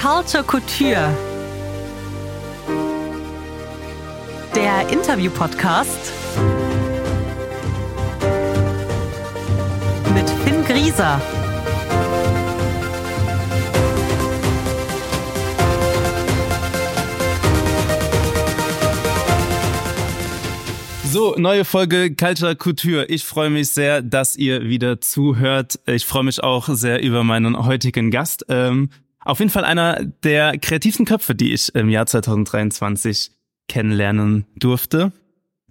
[0.00, 1.12] Culture Couture.
[4.54, 6.12] Der Interview-Podcast
[10.14, 11.20] mit Finn Grieser.
[21.10, 23.06] So, neue Folge Culture Couture.
[23.06, 25.80] Ich freue mich sehr, dass ihr wieder zuhört.
[25.86, 28.46] Ich freue mich auch sehr über meinen heutigen Gast.
[28.48, 28.90] Ähm,
[29.28, 33.30] auf jeden Fall einer der kreativsten Köpfe, die ich im Jahr 2023
[33.68, 35.12] kennenlernen durfte.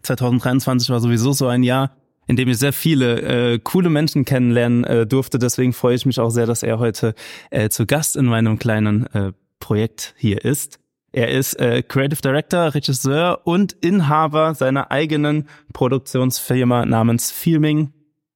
[0.04, 1.98] 2023 war sowieso so ein Jahr,
[2.28, 3.22] in dem ich sehr viele
[3.54, 5.40] äh, coole Menschen kennenlernen äh, durfte.
[5.40, 7.16] Deswegen freue ich mich auch sehr, dass er heute
[7.50, 10.80] äh, zu Gast in meinem kleinen äh, Projekt hier ist.
[11.12, 17.92] Er ist äh, Creative Director, Regisseur und Inhaber seiner eigenen Produktionsfirma namens Filming.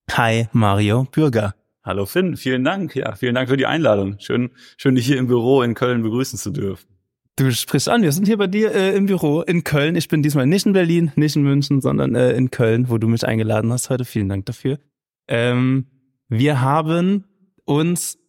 [0.10, 1.54] Hi, Mario Bürger.
[1.84, 2.96] Hallo Finn, vielen Dank.
[2.96, 4.18] Ja, vielen Dank für die Einladung.
[4.20, 6.88] Schön, schön dich hier im Büro in Köln begrüßen zu dürfen.
[7.38, 9.96] Du sprichst an, wir sind hier bei dir äh, im Büro in Köln.
[9.96, 13.08] Ich bin diesmal nicht in Berlin, nicht in München, sondern äh, in Köln, wo du
[13.08, 14.06] mich eingeladen hast heute.
[14.06, 14.78] Vielen Dank dafür.
[15.28, 15.88] Ähm,
[16.28, 17.26] wir haben
[17.66, 18.20] uns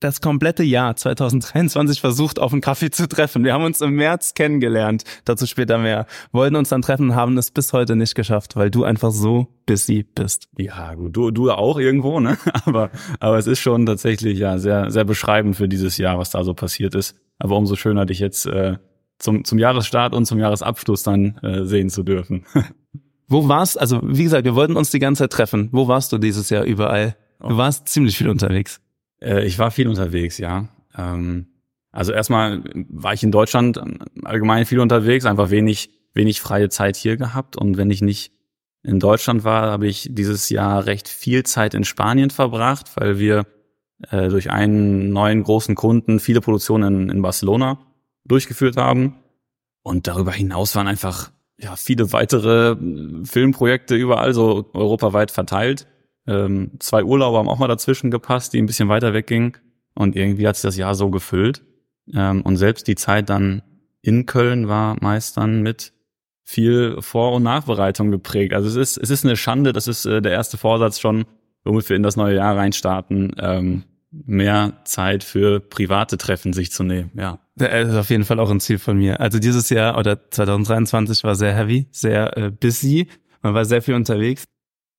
[0.00, 3.44] das komplette Jahr 2023 versucht, auf einen Kaffee zu treffen.
[3.44, 6.06] Wir haben uns im März kennengelernt, dazu später mehr.
[6.32, 10.02] Wollten uns dann treffen, haben es bis heute nicht geschafft, weil du einfach so busy
[10.02, 10.48] bist.
[10.58, 12.36] Ja, gut, du, du auch irgendwo, ne?
[12.64, 16.42] Aber, aber es ist schon tatsächlich ja sehr, sehr beschreibend für dieses Jahr, was da
[16.44, 17.16] so passiert ist.
[17.38, 18.76] Aber umso schöner, dich jetzt äh,
[19.18, 22.44] zum, zum Jahresstart und zum Jahresabschluss dann äh, sehen zu dürfen.
[23.28, 25.68] Wo warst, also wie gesagt, wir wollten uns die ganze Zeit treffen.
[25.72, 27.16] Wo warst du dieses Jahr überall?
[27.40, 28.80] Du warst ziemlich viel unterwegs.
[29.20, 30.68] Äh, ich war viel unterwegs, ja.
[30.96, 31.46] Ähm,
[31.92, 33.80] also erstmal war ich in Deutschland
[34.24, 37.56] allgemein viel unterwegs, einfach wenig, wenig freie Zeit hier gehabt.
[37.56, 38.32] Und wenn ich nicht
[38.82, 43.46] in Deutschland war, habe ich dieses Jahr recht viel Zeit in Spanien verbracht, weil wir
[44.10, 47.78] äh, durch einen neuen großen Kunden viele Produktionen in, in Barcelona
[48.24, 49.16] durchgeführt haben.
[49.82, 52.76] Und darüber hinaus waren einfach ja viele weitere
[53.24, 55.86] Filmprojekte überall so europaweit verteilt.
[56.26, 59.56] Ähm, zwei Urlaube haben auch mal dazwischen gepasst, die ein bisschen weiter weggingen.
[59.94, 61.62] Und irgendwie hat sich das Jahr so gefüllt.
[62.14, 63.62] Ähm, und selbst die Zeit dann
[64.02, 65.92] in Köln war meist dann mit
[66.44, 68.54] viel Vor- und Nachbereitung geprägt.
[68.54, 71.24] Also es ist, es ist eine Schande, das ist äh, der erste Vorsatz schon,
[71.64, 73.82] womit wir in das neue Jahr reinstarten, ähm,
[74.12, 77.40] mehr Zeit für private Treffen sich zu nehmen, ja.
[77.56, 79.18] Das ist auf jeden Fall auch ein Ziel von mir.
[79.18, 83.08] Also dieses Jahr oder 2023 war sehr heavy, sehr äh, busy.
[83.42, 84.44] Man war sehr viel unterwegs.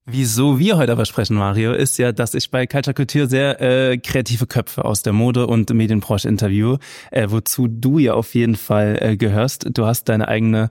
[0.09, 3.97] Wieso wir heute aber sprechen, Mario, ist ja, dass ich bei Culture Couture sehr äh,
[3.97, 6.77] kreative Köpfe aus der Mode- und Medienbranche interview,
[7.11, 9.67] äh, wozu du ja auf jeden Fall äh, gehörst.
[9.73, 10.69] Du hast deine eigene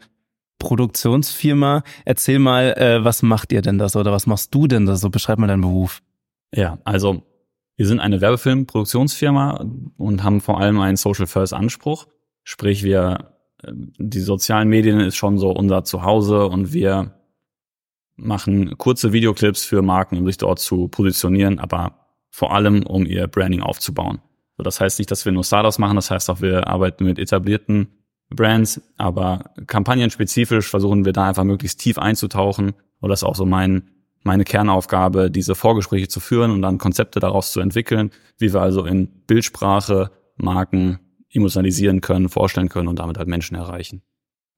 [0.59, 1.83] Produktionsfirma.
[2.07, 5.11] Erzähl mal, äh, was macht ihr denn das oder was machst du denn da so?
[5.11, 6.01] Beschreib mal deinen Beruf.
[6.55, 7.23] Ja, also
[7.77, 9.67] wir sind eine Werbefilmproduktionsfirma
[9.99, 12.07] und haben vor allem einen Social First Anspruch.
[12.43, 13.33] Sprich, wir,
[13.63, 17.16] äh, die sozialen Medien ist schon so unser Zuhause und wir
[18.17, 23.27] machen kurze Videoclips für Marken, um sich dort zu positionieren, aber vor allem, um ihr
[23.27, 24.21] Branding aufzubauen.
[24.57, 27.19] So, das heißt nicht, dass wir nur Startups machen, das heißt auch, wir arbeiten mit
[27.19, 27.89] etablierten
[28.31, 32.75] Brands, aber kampagnenspezifisch versuchen wir da einfach möglichst tief einzutauchen.
[33.01, 33.91] Und das ist auch so mein,
[34.23, 38.85] meine Kernaufgabe, diese Vorgespräche zu führen und dann Konzepte daraus zu entwickeln, wie wir also
[38.85, 40.99] in Bildsprache Marken
[41.31, 44.03] emotionalisieren können, vorstellen können und damit halt Menschen erreichen.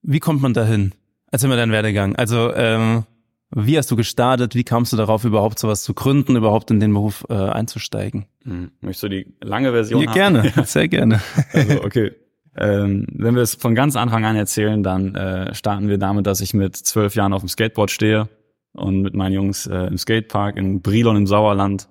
[0.02, 0.94] Wie kommt man dahin?
[1.30, 2.16] Erzähl mal deinen Werdegang.
[2.16, 3.04] Also ähm,
[3.50, 4.54] wie hast du gestartet?
[4.54, 8.26] Wie kamst du darauf, überhaupt sowas zu gründen, überhaupt in den Beruf äh, einzusteigen?
[8.44, 8.72] Hm.
[8.80, 11.20] Möchtest du die lange Version ja, Gerne, sehr gerne.
[11.52, 12.12] Also, okay.
[12.56, 16.40] Ähm, wenn wir es von ganz Anfang an erzählen, dann äh, starten wir damit, dass
[16.40, 18.28] ich mit zwölf Jahren auf dem Skateboard stehe
[18.72, 21.88] und mit meinen Jungs äh, im Skatepark in Brilon im Sauerland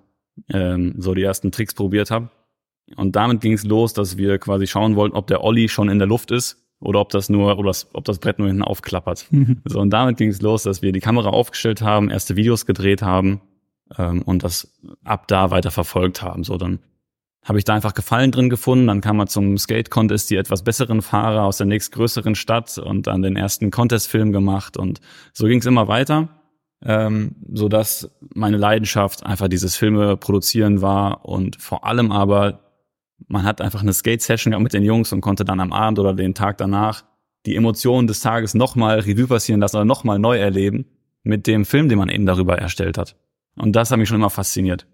[0.53, 2.29] ähm, so die ersten Tricks probiert habe.
[2.95, 5.99] Und damit ging es los, dass wir quasi schauen wollten, ob der Olli schon in
[5.99, 9.27] der Luft ist oder ob das nur oder ob das Brett nur hinten aufklappert.
[9.31, 9.61] Mhm.
[9.65, 13.01] So und damit ging es los, dass wir die Kamera aufgestellt haben, erste Videos gedreht
[13.01, 13.41] haben
[13.97, 16.43] ähm, und das ab da weiter verfolgt haben.
[16.43, 16.79] So dann
[17.43, 18.87] habe ich da einfach Gefallen drin gefunden.
[18.87, 23.07] Dann kam man zum Skate Contest die etwas besseren Fahrer aus der nächstgrößeren Stadt und
[23.07, 24.99] dann den ersten Contest-Film gemacht und
[25.33, 26.27] so ging es immer weiter,
[26.83, 32.66] ähm, so dass meine Leidenschaft einfach dieses Filme produzieren war und vor allem aber
[33.27, 36.13] man hat einfach eine Skate-Session gehabt mit den Jungs und konnte dann am Abend oder
[36.13, 37.03] den Tag danach
[37.45, 40.85] die Emotionen des Tages nochmal Revue passieren lassen oder nochmal neu erleben
[41.23, 43.15] mit dem Film, den man eben darüber erstellt hat.
[43.55, 44.87] Und das hat mich schon immer fasziniert.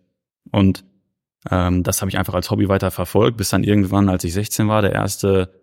[0.52, 0.86] Und
[1.50, 4.68] ähm, das habe ich einfach als Hobby weiter verfolgt, bis dann irgendwann, als ich 16
[4.68, 5.54] war, der erste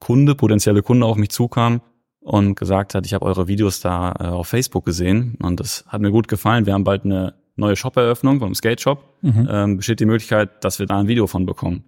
[0.00, 1.82] Kunde, potenzielle Kunde auf mich zukam
[2.20, 6.00] und gesagt hat, ich habe eure Videos da äh, auf Facebook gesehen und das hat
[6.00, 6.66] mir gut gefallen.
[6.66, 9.48] Wir haben bald eine neue Shop-Eröffnung vom Skate-Shop, mhm.
[9.50, 11.84] ähm, besteht die Möglichkeit, dass wir da ein Video von bekommen.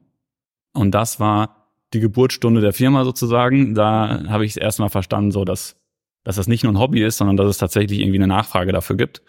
[0.73, 3.75] Und das war die Geburtsstunde der Firma sozusagen.
[3.75, 5.77] Da habe ich erstmal verstanden, so dass,
[6.25, 8.97] dass das nicht nur ein Hobby ist, sondern dass es tatsächlich irgendwie eine Nachfrage dafür
[8.97, 9.23] gibt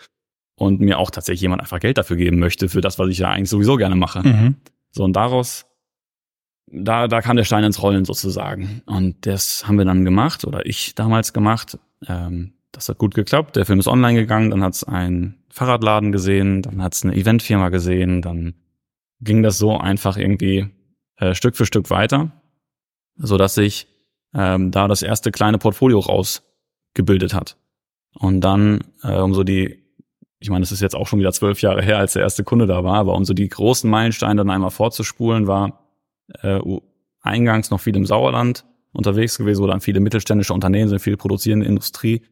[0.55, 3.29] und mir auch tatsächlich jemand einfach Geld dafür geben möchte, für das, was ich ja
[3.29, 4.25] eigentlich sowieso gerne mache.
[4.25, 4.55] Mhm.
[4.91, 5.65] So, und daraus,
[6.67, 8.81] da, da kam der Stein ins Rollen sozusagen.
[8.85, 11.77] Und das haben wir dann gemacht, oder ich damals gemacht.
[12.07, 13.55] Ähm, das hat gut geklappt.
[13.55, 17.15] Der Film ist online gegangen, dann hat es einen Fahrradladen gesehen, dann hat es eine
[17.15, 18.55] Eventfirma gesehen, dann
[19.21, 20.67] ging das so einfach irgendwie
[21.17, 22.31] äh, Stück für Stück weiter,
[23.15, 23.87] so dass sich
[24.33, 27.57] ähm, da das erste kleine Portfolio rausgebildet hat.
[28.15, 29.83] Und dann, äh, um so die
[30.43, 32.67] ich meine, es ist jetzt auch schon wieder zwölf Jahre her, als der erste Kunde
[32.67, 35.87] da war, aber um so die großen Meilensteine dann einmal vorzuspulen, war
[36.41, 36.59] äh,
[37.21, 41.65] eingangs noch viel im Sauerland unterwegs gewesen, wo dann viele mittelständische Unternehmen sind, viel produzierende
[41.65, 42.23] Industrie.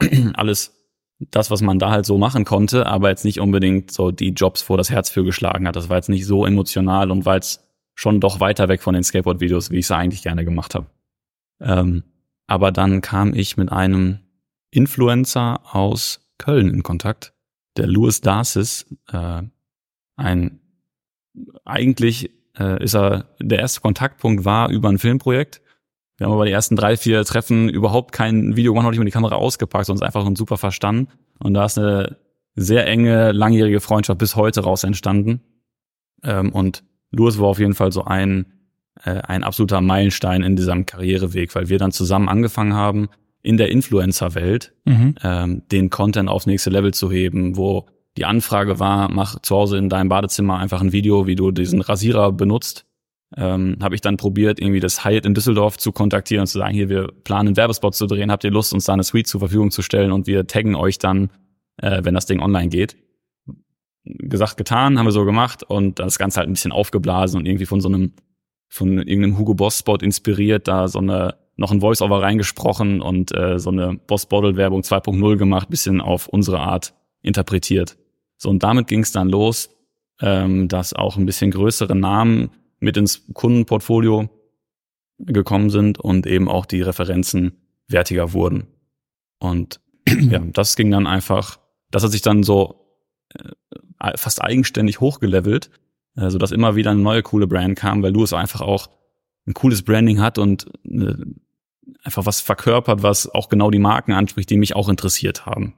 [0.34, 0.74] Alles
[1.18, 4.62] das, was man da halt so machen konnte, aber jetzt nicht unbedingt so die Jobs
[4.62, 5.74] vor das Herz für geschlagen hat.
[5.74, 7.64] Das war jetzt nicht so emotional und war jetzt
[7.94, 10.86] schon doch weiter weg von den Skateboard-Videos, wie ich es eigentlich gerne gemacht habe.
[11.60, 12.04] Ähm,
[12.46, 14.20] aber dann kam ich mit einem
[14.70, 17.34] Influencer aus Köln in Kontakt,
[17.76, 19.42] der Louis Darcis, äh,
[20.16, 20.60] ein
[21.64, 25.60] eigentlich äh, ist er der erste Kontaktpunkt war über ein Filmprojekt.
[26.18, 29.04] Wir haben aber die ersten drei, vier Treffen überhaupt kein Video gemacht, noch nicht mal
[29.04, 31.08] die Kamera ausgepackt, sondern einfach und super verstanden.
[31.38, 32.16] Und da ist eine
[32.56, 35.40] sehr enge, langjährige Freundschaft bis heute raus entstanden.
[36.24, 36.82] Ähm, und
[37.12, 38.46] Louis war auf jeden Fall so ein,
[39.04, 43.08] äh, ein absoluter Meilenstein in diesem Karriereweg, weil wir dann zusammen angefangen haben,
[43.42, 45.14] in der Influencer-Welt mhm.
[45.22, 47.86] ähm, den Content aufs nächste Level zu heben, wo
[48.16, 51.80] die Anfrage war, mach zu Hause in deinem Badezimmer einfach ein Video, wie du diesen
[51.80, 52.87] Rasierer benutzt.
[53.36, 56.72] Ähm, habe ich dann probiert, irgendwie das Hyatt in Düsseldorf zu kontaktieren und zu sagen,
[56.72, 59.40] hier, wir planen einen Werbespot zu drehen, habt ihr Lust, uns da eine Suite zur
[59.40, 61.30] Verfügung zu stellen und wir taggen euch dann,
[61.76, 62.96] äh, wenn das Ding online geht.
[64.04, 67.66] Gesagt, getan, haben wir so gemacht und das Ganze halt ein bisschen aufgeblasen und irgendwie
[67.66, 68.14] von so einem,
[68.68, 73.58] von irgendeinem Hugo Boss Spot inspiriert, da so eine noch ein Voice-Over reingesprochen und äh,
[73.58, 77.98] so eine Boss-Bottle-Werbung 2.0 gemacht, bisschen auf unsere Art interpretiert.
[78.36, 79.68] So, und damit ging es dann los,
[80.20, 84.28] ähm, dass auch ein bisschen größere Namen mit ins Kundenportfolio
[85.18, 87.52] gekommen sind und eben auch die Referenzen
[87.88, 88.68] wertiger wurden.
[89.38, 91.58] Und ja, das ging dann einfach,
[91.90, 92.98] das hat sich dann so
[93.34, 95.70] äh, fast eigenständig hochgelevelt,
[96.16, 98.90] äh, so dass immer wieder eine neue coole Brand kam, weil Louis einfach auch
[99.46, 101.34] ein cooles Branding hat und eine
[102.02, 105.74] einfach was verkörpert, was auch genau die Marken anspricht, die mich auch interessiert haben.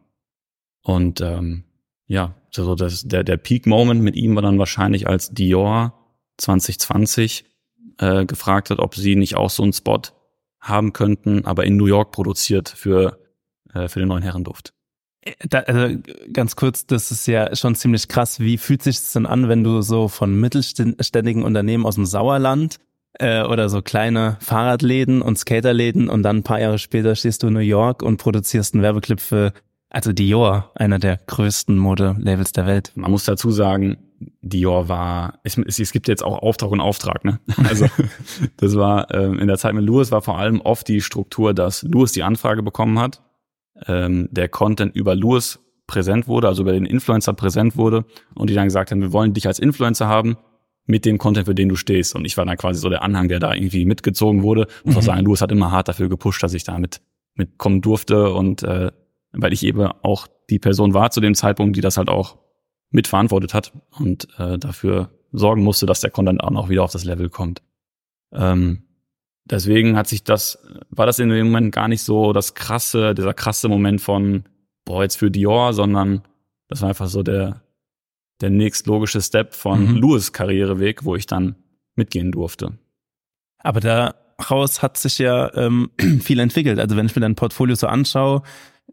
[0.82, 1.64] Und ähm,
[2.06, 5.99] ja, also das, der, der Peak-Moment mit ihm war dann wahrscheinlich, als Dior
[6.40, 7.44] 2020
[7.98, 10.02] äh, gefragt hat, ob sie nicht auch so einen Spot
[10.60, 13.18] haben könnten, aber in New York produziert für,
[13.72, 14.74] äh, für den neuen Herrenduft.
[15.48, 15.98] Da, also
[16.32, 18.40] ganz kurz, das ist ja schon ziemlich krass.
[18.40, 22.78] Wie fühlt sich das denn an, wenn du so von mittelständigen Unternehmen aus dem Sauerland
[23.18, 27.48] äh, oder so kleine Fahrradläden und Skaterläden und dann ein paar Jahre später stehst du
[27.48, 29.52] in New York und produzierst einen Werbeclip für,
[29.90, 32.92] also Dior, einer der größten Modelabels der Welt.
[32.94, 33.98] Man muss dazu sagen,
[34.42, 37.40] Dior war, es, es gibt jetzt auch Auftrag und Auftrag, ne?
[37.68, 37.86] Also
[38.58, 41.82] das war ähm, in der Zeit mit Louis war vor allem oft die Struktur, dass
[41.82, 43.22] Louis die Anfrage bekommen hat,
[43.86, 48.54] ähm, der Content über Louis präsent wurde, also über den Influencer präsent wurde und die
[48.54, 50.36] dann gesagt haben, wir wollen dich als Influencer haben,
[50.86, 52.14] mit dem Content, für den du stehst.
[52.14, 54.66] Und ich war dann quasi so der Anhang, der da irgendwie mitgezogen wurde.
[54.84, 54.98] Muss mhm.
[54.98, 57.00] auch sagen, Louis hat immer hart dafür gepusht, dass ich da mit,
[57.34, 58.90] mitkommen durfte und äh,
[59.32, 62.38] weil ich eben auch die Person war zu dem Zeitpunkt, die das halt auch
[62.90, 67.04] mitverantwortet hat und äh, dafür sorgen musste, dass der Content auch noch wieder auf das
[67.04, 67.62] Level kommt.
[68.32, 68.82] Ähm,
[69.44, 70.58] deswegen hat sich das,
[70.90, 74.44] war das in dem Moment gar nicht so das krasse, dieser krasse Moment von,
[74.84, 76.22] boah, jetzt für Dior, sondern
[76.68, 77.62] das war einfach so der,
[78.40, 79.96] der nächstlogische Step von mhm.
[79.96, 81.56] Louis Karriereweg, wo ich dann
[81.94, 82.78] mitgehen durfte.
[83.58, 86.78] Aber daraus hat sich ja ähm, viel entwickelt.
[86.78, 88.42] Also wenn ich mir dein Portfolio so anschaue,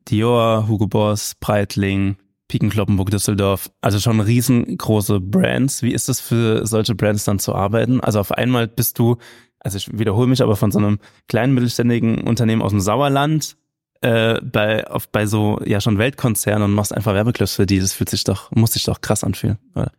[0.08, 5.84] Dior, Hugo Boss, Breitling, Piken Kloppenburg, Düsseldorf, also schon riesengroße Brands.
[5.84, 8.00] Wie ist es für solche Brands dann zu arbeiten?
[8.00, 9.18] Also auf einmal bist du,
[9.60, 13.58] also ich wiederhole mich, aber von so einem kleinen mittelständigen Unternehmen aus dem Sauerland
[14.02, 17.94] äh, bei, auf, bei so ja schon Weltkonzernen und machst einfach Werbeclips für die, das
[17.94, 19.58] fühlt sich doch, muss sich doch krass anfühlen.
[19.76, 19.92] Oder?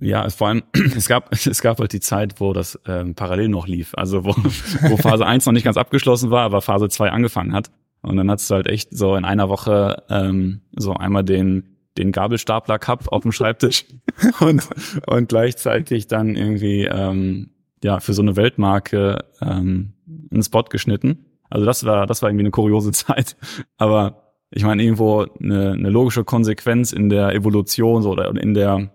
[0.00, 0.62] Ja, vor allem,
[0.96, 3.94] es gab, es gab halt die Zeit, wo das ähm, parallel noch lief.
[3.94, 4.30] Also wo,
[4.88, 7.70] wo Phase 1 noch nicht ganz abgeschlossen war, aber Phase 2 angefangen hat.
[8.02, 12.12] Und dann hast du halt echt so in einer Woche ähm, so einmal den, den
[12.12, 13.84] Gabelstapler Cup auf dem Schreibtisch
[14.40, 14.68] und,
[15.06, 17.50] und gleichzeitig dann irgendwie ähm,
[17.82, 19.94] ja für so eine Weltmarke ähm,
[20.30, 21.26] einen Spot geschnitten.
[21.48, 23.36] Also das war, das war irgendwie eine kuriose Zeit.
[23.76, 28.90] Aber ich meine, irgendwo eine, eine logische Konsequenz in der Evolution so, oder in der,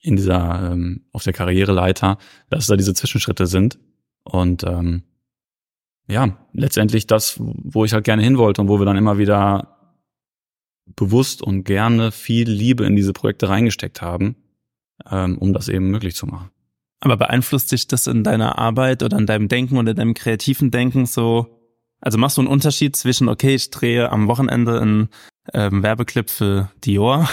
[0.00, 2.18] in dieser, ähm, auf der Karriereleiter,
[2.50, 3.78] dass da diese Zwischenschritte sind.
[4.24, 5.04] Und ähm,
[6.08, 9.75] ja, letztendlich das, wo ich halt gerne hin wollte und wo wir dann immer wieder
[10.94, 14.36] bewusst und gerne viel Liebe in diese Projekte reingesteckt haben,
[15.10, 16.50] ähm, um das eben möglich zu machen.
[17.00, 21.06] Aber beeinflusst dich das in deiner Arbeit oder in deinem Denken oder deinem kreativen Denken
[21.06, 21.60] so?
[22.00, 25.08] Also machst du einen Unterschied zwischen, okay, ich drehe am Wochenende einen
[25.52, 27.28] ähm, Werbeclip für Dior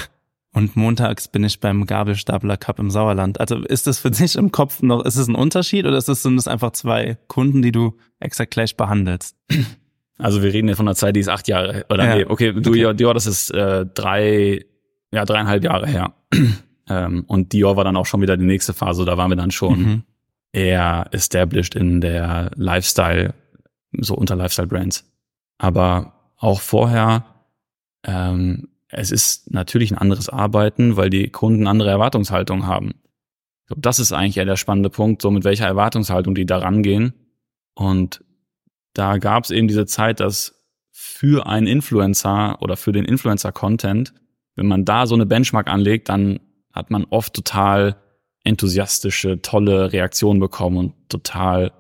[0.54, 3.40] und montags bin ich beim Gabelstapler Cup im Sauerland.
[3.40, 6.24] Also ist das für dich im Kopf noch, ist es ein Unterschied oder ist das,
[6.24, 9.36] sind das einfach zwei Kunden, die du exakt gleich behandelst?
[10.18, 12.16] Also wir reden ja von einer Zeit, die ist acht Jahre, oder ja.
[12.16, 12.94] nee, okay, du, okay.
[12.94, 14.66] Dior, das ist äh, drei,
[15.12, 16.14] ja, dreieinhalb Jahre her.
[16.90, 19.52] ähm, und Dior war dann auch schon wieder die nächste Phase, da waren wir dann
[19.52, 20.04] schon mhm.
[20.52, 23.34] eher established in der Lifestyle,
[23.98, 25.12] so unter Lifestyle-Brands.
[25.58, 27.26] Aber auch vorher
[28.06, 32.94] ähm, es ist natürlich ein anderes Arbeiten, weil die Kunden andere Erwartungshaltung haben.
[33.62, 36.60] Ich glaube, das ist eigentlich eher der spannende Punkt, so mit welcher Erwartungshaltung die da
[36.60, 37.14] rangehen.
[37.74, 38.24] Und
[38.94, 44.14] da gab es eben diese Zeit, dass für einen Influencer oder für den Influencer-Content,
[44.56, 46.40] wenn man da so eine Benchmark anlegt, dann
[46.72, 47.98] hat man oft total
[48.44, 51.72] enthusiastische, tolle Reaktionen bekommen und total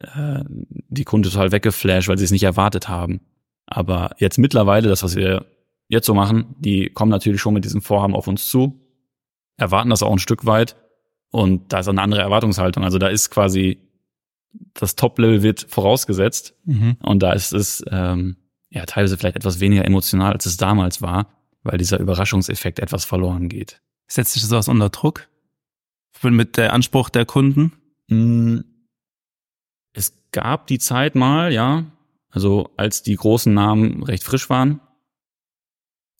[0.00, 3.20] äh, die Kunden total weggeflasht, weil sie es nicht erwartet haben.
[3.66, 5.46] Aber jetzt mittlerweile, das, was wir
[5.88, 8.80] jetzt so machen, die kommen natürlich schon mit diesem Vorhaben auf uns zu,
[9.56, 10.76] erwarten das auch ein Stück weit
[11.30, 12.84] und da ist eine andere Erwartungshaltung.
[12.84, 13.78] Also da ist quasi
[14.74, 16.96] das Top-Level wird vorausgesetzt mhm.
[17.00, 18.36] und da ist es ähm,
[18.70, 21.28] ja teilweise vielleicht etwas weniger emotional, als es damals war,
[21.62, 23.80] weil dieser Überraschungseffekt etwas verloren geht.
[24.06, 25.28] Setzt sich sowas unter Druck?
[26.22, 27.72] Mit der Anspruch der Kunden?
[28.08, 28.60] Mm,
[29.92, 31.84] es gab die Zeit mal, ja,
[32.30, 34.80] also als die großen Namen recht frisch waren,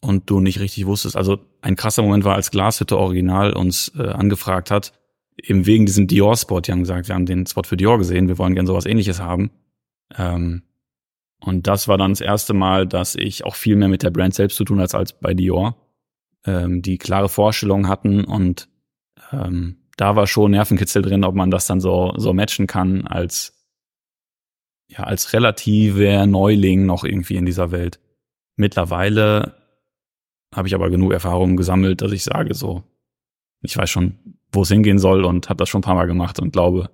[0.05, 1.17] und du nicht richtig wusstest.
[1.17, 4.93] Also ein krasser Moment war, als Glashütte Original uns äh, angefragt hat,
[5.37, 6.61] eben wegen diesem Dior-Spot.
[6.61, 9.21] Die haben gesagt, wir haben den Spot für Dior gesehen, wir wollen gern sowas ähnliches
[9.21, 9.50] haben.
[10.17, 10.62] Ähm,
[11.41, 14.35] und das war dann das erste Mal, dass ich auch viel mehr mit der Brand
[14.35, 15.76] selbst zu tun hatte als bei Dior.
[16.47, 18.69] Ähm, die klare Vorstellungen hatten und
[19.33, 23.67] ähm, da war schon Nervenkitzel drin, ob man das dann so, so matchen kann als,
[24.88, 28.00] ja, als relativer Neuling noch irgendwie in dieser Welt.
[28.57, 29.55] Mittlerweile
[30.55, 32.85] habe ich aber genug Erfahrungen gesammelt, dass ich sage, so,
[33.62, 34.19] ich weiß schon,
[34.54, 36.90] wo es hingehen soll und habe das schon ein paar Mal gemacht und glaube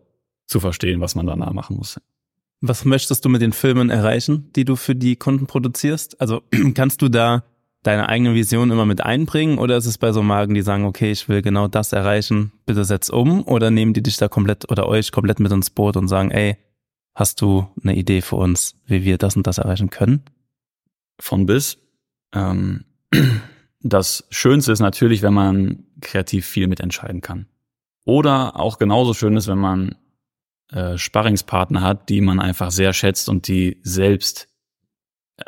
[0.47, 2.01] zu verstehen, was man danach machen muss.
[2.61, 6.21] Was möchtest du mit den Filmen erreichen, die du für die Kunden produzierst?
[6.21, 6.43] Also
[6.75, 7.45] kannst du da
[7.83, 11.11] deine eigene Vision immer mit einbringen oder ist es bei so Magen, die sagen, okay,
[11.11, 14.87] ich will genau das erreichen, bitte setz um oder nehmen die dich da komplett oder
[14.87, 16.59] euch komplett mit ins Boot und sagen, ey,
[17.15, 20.23] hast du eine Idee für uns, wie wir das und das erreichen können?
[21.19, 21.79] Von bis.
[22.35, 22.85] Ähm,
[23.81, 27.47] das Schönste ist natürlich, wenn man kreativ viel mitentscheiden kann.
[28.05, 29.97] Oder auch genauso schön ist, wenn man
[30.73, 34.49] äh, Sparringspartner hat, die man einfach sehr schätzt und die selbst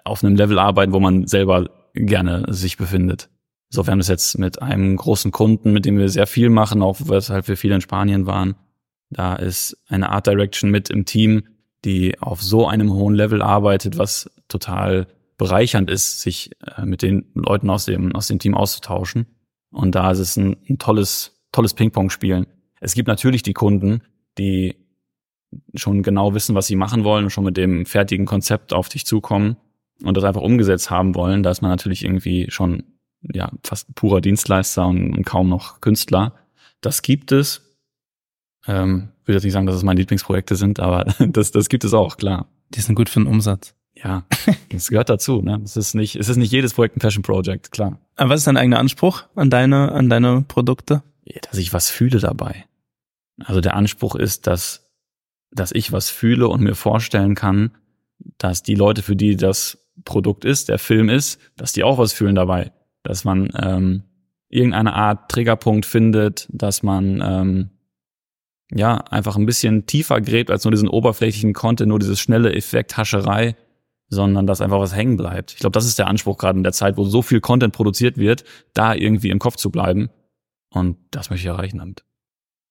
[0.04, 3.28] auf einem Level arbeiten, wo man selber gerne sich befindet.
[3.68, 6.82] So, wir haben das jetzt mit einem großen Kunden, mit dem wir sehr viel machen,
[6.82, 8.54] auch weshalb wir viel in Spanien waren.
[9.10, 11.44] Da ist eine Art Direction mit im Team,
[11.84, 15.06] die auf so einem hohen Level arbeitet, was total
[15.36, 19.26] bereichernd ist, sich äh, mit den Leuten aus dem, aus dem Team auszutauschen.
[19.70, 22.46] Und da ist es ein, ein tolles, tolles Ping-Pong-Spielen.
[22.80, 24.02] Es gibt natürlich die Kunden,
[24.38, 24.76] die
[25.74, 29.06] schon genau wissen, was sie machen wollen und schon mit dem fertigen Konzept auf dich
[29.06, 29.56] zukommen
[30.02, 31.42] und das einfach umgesetzt haben wollen.
[31.42, 32.84] Da ist man natürlich irgendwie schon
[33.32, 36.34] ja fast purer Dienstleister und, und kaum noch Künstler.
[36.80, 37.78] Das gibt es.
[38.66, 41.94] Ähm, will jetzt nicht sagen, dass es meine Lieblingsprojekte sind, aber das, das gibt es
[41.94, 42.48] auch, klar.
[42.70, 44.24] Die sind gut für den Umsatz ja,
[44.70, 45.42] das gehört dazu.
[45.42, 45.60] Ne?
[45.64, 47.98] Es ist nicht, es ist nicht jedes Projekt ein Fashion Project, klar.
[48.16, 51.02] Aber was ist dein eigener Anspruch an deine, an deine Produkte?
[51.42, 52.66] Dass ich was fühle dabei.
[53.44, 54.90] Also der Anspruch ist, dass,
[55.50, 57.72] dass ich was fühle und mir vorstellen kann,
[58.38, 62.12] dass die Leute, für die das Produkt ist, der Film ist, dass die auch was
[62.12, 62.72] fühlen dabei.
[63.02, 64.04] Dass man ähm,
[64.48, 67.70] irgendeine Art Triggerpunkt findet, dass man ähm,
[68.72, 73.56] ja einfach ein bisschen tiefer gräbt als nur diesen oberflächlichen Content, nur dieses schnelle Effekt-Hascherei,
[74.08, 75.52] sondern dass einfach was hängen bleibt.
[75.52, 78.18] Ich glaube, das ist der Anspruch gerade in der Zeit, wo so viel Content produziert
[78.18, 80.10] wird, da irgendwie im Kopf zu bleiben.
[80.72, 82.04] Und das möchte ich erreichen damit.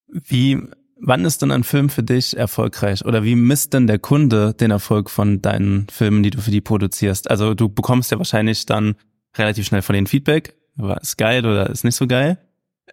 [0.08, 0.58] Wie,
[1.00, 3.04] wann ist denn ein Film für dich erfolgreich?
[3.04, 6.60] Oder wie misst denn der Kunde den Erfolg von deinen Filmen, die du für die
[6.60, 7.30] produzierst?
[7.30, 8.96] Also du bekommst ja wahrscheinlich dann
[9.36, 12.38] relativ schnell von den Feedback, war es geil oder ist nicht so geil.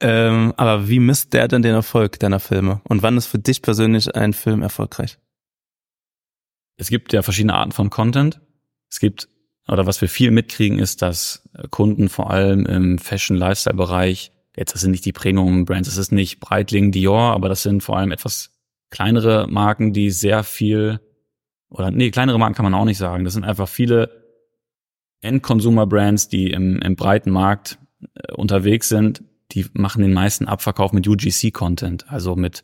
[0.01, 2.81] Ähm, aber wie misst der denn den Erfolg deiner Filme?
[2.85, 5.17] Und wann ist für dich persönlich ein Film erfolgreich?
[6.79, 8.39] es gibt ja verschiedene Arten von Content.
[8.89, 9.27] Es gibt,
[9.67, 14.91] oder was wir viel mitkriegen, ist, dass Kunden vor allem im Fashion-Lifestyle-Bereich jetzt, das sind
[14.91, 18.51] nicht die Premium-Brands, das ist nicht Breitling, Dior, aber das sind vor allem etwas
[18.89, 20.99] kleinere Marken, die sehr viel,
[21.69, 23.23] oder nee, kleinere Marken kann man auch nicht sagen.
[23.23, 24.19] Das sind einfach viele
[25.21, 27.79] End-Consumer-Brands, die im, im breiten Markt
[28.15, 32.63] äh, unterwegs sind, die machen den meisten Abverkauf mit UGC-Content, also mit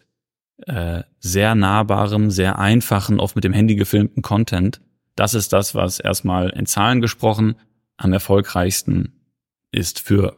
[0.68, 4.82] äh, sehr nahbarem, sehr einfachen, oft mit dem Handy gefilmten Content.
[5.16, 7.56] Das ist das, was erstmal in Zahlen gesprochen
[7.98, 9.14] am erfolgreichsten
[9.72, 10.36] ist für,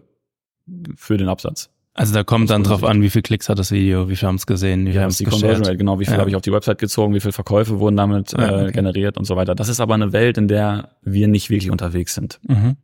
[0.95, 1.69] für den Absatz.
[1.93, 4.35] Also da kommt dann drauf an, wie viel Klicks hat das Video, wie viel haben
[4.35, 6.19] es gesehen, wie viel haben es Conversion Rate, genau, wie viel ja.
[6.19, 8.67] habe ich auf die Website gezogen, wie viel Verkäufe wurden damit ja, okay.
[8.67, 9.55] äh, generiert und so weiter.
[9.55, 12.39] Das ist aber eine Welt, in der wir nicht wirklich unterwegs sind.
[12.47, 12.77] Mhm.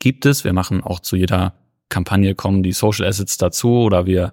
[0.00, 1.54] Gibt es, wir machen auch zu jeder
[1.88, 4.32] Kampagne kommen die Social Assets dazu oder wir,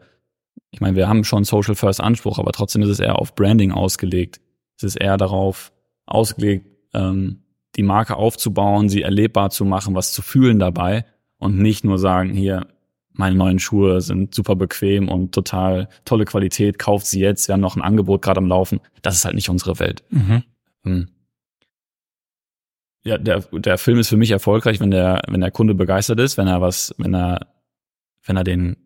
[0.71, 3.71] ich meine, wir haben schon Social First Anspruch, aber trotzdem ist es eher auf Branding
[3.71, 4.41] ausgelegt.
[4.77, 5.71] Es ist eher darauf
[6.07, 7.43] ausgelegt, ähm,
[7.75, 11.05] die Marke aufzubauen, sie erlebbar zu machen, was zu fühlen dabei
[11.37, 12.67] und nicht nur sagen, hier,
[13.17, 17.61] meine neuen Schuhe sind super bequem und total tolle Qualität, kauft sie jetzt, wir haben
[17.61, 18.79] noch ein Angebot gerade am Laufen.
[19.01, 20.03] Das ist halt nicht unsere Welt.
[20.09, 20.43] Mhm.
[20.83, 21.07] Hm.
[23.03, 26.37] Ja, der, der Film ist für mich erfolgreich, wenn der, wenn der Kunde begeistert ist,
[26.37, 27.47] wenn er was, wenn er,
[28.23, 28.77] wenn er den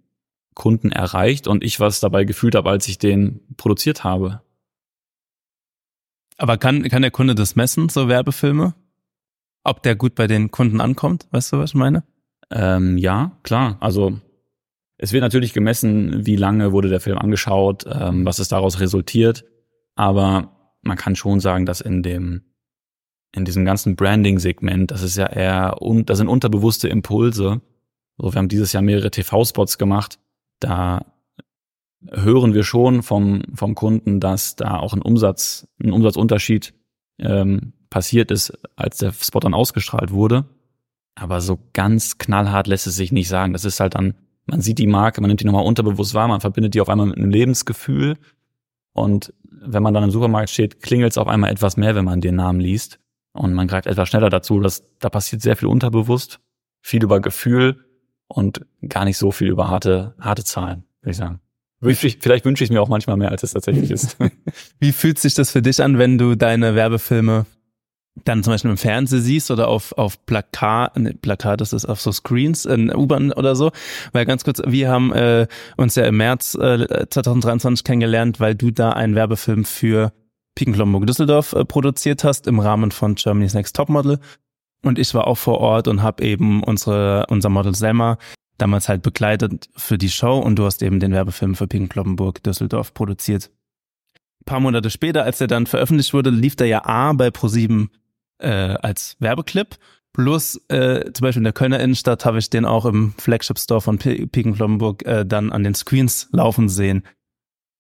[0.56, 4.42] Kunden erreicht und ich was dabei gefühlt habe, als ich den produziert habe.
[6.38, 8.74] Aber kann, kann der Kunde das messen, so Werbefilme?
[9.64, 11.28] Ob der gut bei den Kunden ankommt?
[11.32, 12.04] Weißt du, was ich meine?
[12.52, 13.78] Ähm, ja, klar.
[13.80, 14.20] Also
[14.98, 19.46] es wird natürlich gemessen, wie lange wurde der Film angeschaut, ähm, was ist daraus resultiert.
[19.96, 22.44] Aber man kann schon sagen, dass in dem
[23.32, 27.62] in diesem ganzen Branding-Segment, das ist ja eher, und das sind unterbewusste Impulse.
[28.18, 30.20] So, wir haben dieses Jahr mehrere TV-Spots gemacht.
[30.60, 31.06] Da
[32.10, 36.74] hören wir schon vom, vom Kunden, dass da auch ein Umsatz, ein Umsatzunterschied
[37.20, 40.46] ähm, passiert ist, als der Spot dann ausgestrahlt wurde.
[41.20, 43.54] Aber so ganz knallhart lässt es sich nicht sagen.
[43.54, 44.14] Das ist halt dann,
[44.46, 47.08] man sieht die Marke, man nimmt die nochmal unterbewusst wahr, man verbindet die auf einmal
[47.08, 48.18] mit einem Lebensgefühl.
[48.94, 52.22] Und wenn man dann im Supermarkt steht, klingelt es auf einmal etwas mehr, wenn man
[52.22, 53.00] den Namen liest.
[53.34, 54.60] Und man greift etwas schneller dazu.
[54.60, 56.40] Das, da passiert sehr viel unterbewusst,
[56.82, 57.84] viel über Gefühl
[58.28, 61.42] und gar nicht so viel über harte, harte Zahlen, würde ich sagen.
[61.82, 64.18] Vielleicht wünsche ich es mir auch manchmal mehr, als es tatsächlich ist.
[64.80, 67.46] Wie fühlt sich das für dich an, wenn du deine Werbefilme
[68.26, 72.02] dann zum Beispiel im Fernsehen siehst oder auf, auf Plakat, ne, Plakat, das ist auf
[72.02, 73.72] so Screens in U-Bahn oder so.
[74.12, 78.72] Weil ganz kurz, wir haben äh, uns ja im März äh, 2023 kennengelernt, weil du
[78.72, 80.14] da einen Werbefilm für
[80.56, 84.20] Pikenklomburg Düsseldorf äh, produziert hast im Rahmen von Germany's Next Topmodel.
[84.84, 88.18] Und ich war auch vor Ort und habe eben unsere, unser Model Selma
[88.58, 92.94] damals halt begleitet für die Show und du hast eben den Werbefilm für Pikenkloppenburg Düsseldorf
[92.94, 93.52] produziert.
[94.42, 97.90] Ein paar Monate später, als er dann veröffentlicht wurde, lief der ja A bei ProSieben
[98.40, 99.78] äh, als Werbeclip.
[100.14, 103.80] Plus äh, zum Beispiel in der Kölner Innenstadt habe ich den auch im Flagship Store
[103.80, 107.04] von Pikenkloppenburg äh, dann an den Screens laufen sehen.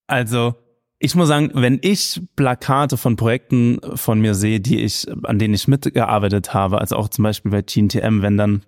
[0.08, 0.56] Also
[1.00, 5.54] ich muss sagen, wenn ich Plakate von Projekten von mir sehe, die ich, an denen
[5.54, 8.64] ich mitgearbeitet habe, also auch zum Beispiel bei GNTM, wenn dann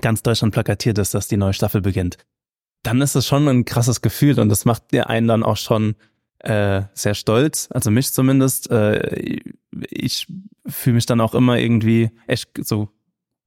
[0.00, 2.18] ganz Deutschland plakatiert ist, dass die neue Staffel beginnt,
[2.82, 5.96] dann ist das schon ein krasses Gefühl und das macht dir einen dann auch schon
[6.40, 8.70] äh, sehr stolz, also mich zumindest.
[8.70, 9.40] Äh,
[9.90, 10.26] ich
[10.66, 12.88] fühle mich dann auch immer irgendwie echt so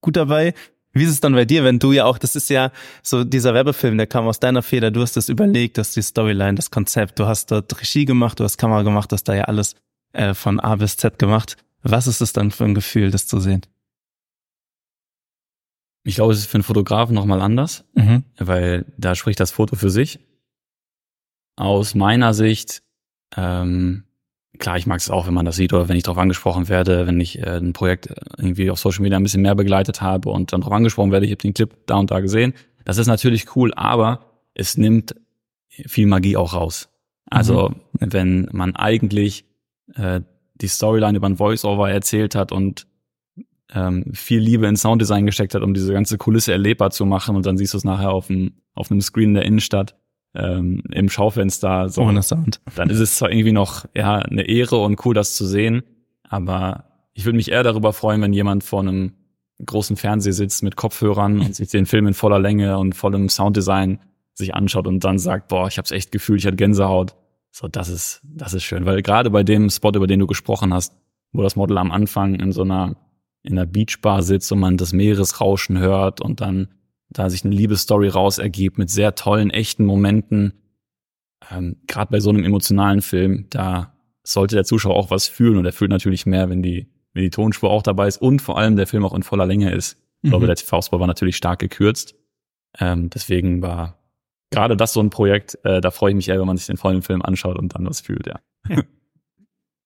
[0.02, 0.54] gut dabei.
[0.94, 3.56] Wie ist es dann bei dir, wenn du ja auch, das ist ja so dieser
[3.56, 7.18] Werbefilm, der kam aus deiner Feder, du hast das überlegt, dass die Storyline, das Konzept,
[7.18, 9.76] du hast dort Regie gemacht, du hast Kamera gemacht, du hast da ja alles
[10.12, 11.58] äh, von A bis Z gemacht.
[11.82, 13.62] Was ist es dann für ein Gefühl, das zu sehen?
[16.04, 18.24] Ich glaube, es ist für einen Fotografen nochmal anders, mhm.
[18.38, 20.20] weil da spricht das Foto für sich.
[21.56, 22.83] Aus meiner Sicht,
[23.36, 24.04] ähm,
[24.60, 27.08] klar, ich mag es auch, wenn man das sieht oder wenn ich darauf angesprochen werde,
[27.08, 30.54] wenn ich äh, ein Projekt irgendwie auf Social Media ein bisschen mehr begleitet habe und
[30.54, 32.54] dann darauf angesprochen werde, ich habe den Clip da und da gesehen.
[32.86, 35.15] Das ist natürlich cool, aber es nimmt
[35.69, 36.89] viel Magie auch raus.
[37.30, 38.13] Also mhm.
[38.13, 39.46] wenn man eigentlich
[39.96, 40.22] äh,
[40.56, 42.88] die Storyline über ein Voice-Over erzählt hat und
[43.74, 47.46] ähm, viel Liebe in Sounddesign gesteckt hat, um diese ganze Kulisse erlebbar zu machen und
[47.46, 49.96] dann siehst du es nachher auf, dem, auf einem Screen in der Innenstadt
[50.36, 51.89] ähm, im Schaufenster.
[51.89, 52.02] So.
[52.02, 52.62] Ohne Sound.
[52.76, 55.84] Dann ist es zwar irgendwie noch ja eine Ehre und cool, das zu sehen,
[56.28, 59.13] aber ich würde mich eher darüber freuen, wenn jemand vor einem
[59.63, 64.00] großen Fernseher sitzt mit Kopfhörern und sich den Film in voller Länge und vollem Sounddesign
[64.34, 67.15] sich anschaut und dann sagt, boah, ich habe es echt gefühlt, ich hatte Gänsehaut.
[67.52, 70.74] So, das ist, das ist schön, weil gerade bei dem Spot, über den du gesprochen
[70.74, 70.96] hast,
[71.34, 72.96] wo das Model am Anfang in so einer
[73.43, 76.69] in einer Beachbar sitzt und man das Meeresrauschen hört und dann
[77.13, 80.54] da sich eine Liebesstory raus ergibt mit sehr tollen, echten Momenten.
[81.52, 85.65] Ähm, Gerade bei so einem emotionalen Film, da sollte der Zuschauer auch was fühlen und
[85.65, 88.76] er fühlt natürlich mehr, wenn die, wenn die Tonspur auch dabei ist und vor allem
[88.76, 89.97] der Film auch in voller Länge ist.
[90.21, 90.47] Ich glaube, mhm.
[90.47, 92.15] der TV-Spot war natürlich stark gekürzt.
[92.80, 93.99] Ähm, deswegen war
[94.52, 96.78] gerade das so ein Projekt, äh, da freue ich mich eher, wenn man sich den
[96.78, 98.39] vollen Film anschaut und dann was fühlt, ja.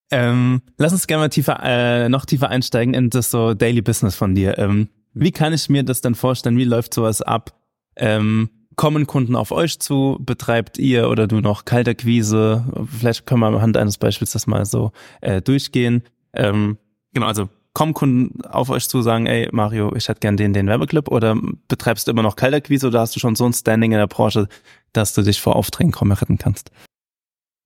[0.09, 4.15] Ähm, lass uns gerne mal tiefer, äh, noch tiefer einsteigen in das so Daily Business
[4.15, 4.57] von dir.
[4.57, 4.87] Ähm,
[5.19, 6.57] wie kann ich mir das denn vorstellen?
[6.57, 7.55] Wie läuft sowas ab?
[7.95, 10.17] Ähm, kommen Kunden auf euch zu?
[10.19, 12.65] Betreibt ihr oder du noch Kalterquise?
[12.97, 16.03] Vielleicht können wir anhand eines Beispiels das mal so äh, durchgehen.
[16.33, 16.77] Ähm,
[17.13, 20.67] genau, also kommen Kunden auf euch zu, sagen, ey Mario, ich hätte gern den, den
[20.67, 21.35] Werbeclip oder
[21.67, 24.47] betreibst du immer noch Kalterquise oder hast du schon so ein Standing in der Branche,
[24.93, 26.71] dass du dich vor Aufträgen kaum retten kannst?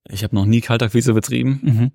[0.09, 1.91] Ich habe noch nie Kaltakquise betrieben, Mhm.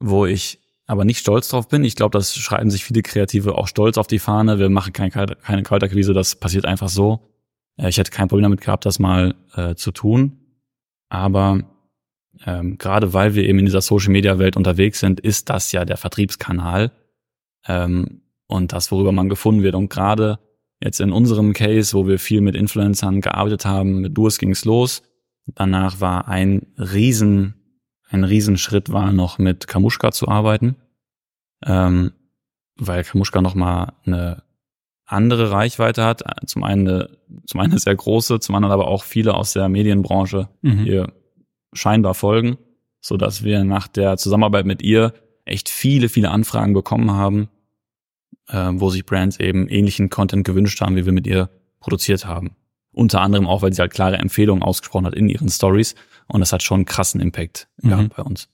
[0.00, 1.84] wo ich aber nicht stolz drauf bin.
[1.84, 4.58] Ich glaube, das schreiben sich viele Kreative auch stolz auf die Fahne.
[4.58, 7.30] Wir machen kein, keine Kaltakquise, das passiert einfach so.
[7.76, 10.40] Äh, Ich hätte kein Problem damit gehabt, das mal äh, zu tun.
[11.08, 11.60] Aber
[12.44, 16.92] ähm, gerade weil wir eben in dieser Social-Media-Welt unterwegs sind, ist das ja der Vertriebskanal
[17.66, 19.74] ähm, und das, worüber man gefunden wird.
[19.74, 20.38] Und gerade
[20.82, 25.02] jetzt in unserem Case, wo wir viel mit Influencern gearbeitet haben, mit Duos ging's los.
[25.46, 27.54] Danach war ein riesen,
[28.10, 30.76] ein Riesenschritt war noch mit Kamushka zu arbeiten,
[31.64, 32.12] ähm,
[32.76, 34.42] weil Kamushka noch mal eine
[35.06, 36.22] andere Reichweite hat.
[36.46, 37.10] Zum einen, eine,
[37.46, 40.86] zum einen eine sehr große, zum anderen aber auch viele aus der Medienbranche Mhm.
[40.86, 41.12] ihr
[41.72, 42.58] scheinbar folgen,
[43.00, 45.12] so dass wir nach der Zusammenarbeit mit ihr
[45.44, 47.48] echt viele, viele Anfragen bekommen haben,
[48.48, 52.56] äh, wo sich Brands eben ähnlichen Content gewünscht haben, wie wir mit ihr produziert haben.
[52.94, 55.94] Unter anderem auch, weil sie halt klare Empfehlungen ausgesprochen hat in ihren Stories
[56.28, 57.88] und das hat schon einen krassen Impact Mhm.
[57.88, 58.48] gehabt bei uns.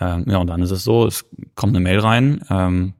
[0.00, 2.94] Ähm, ja, und dann ist es so, es kommt eine Mail rein ähm,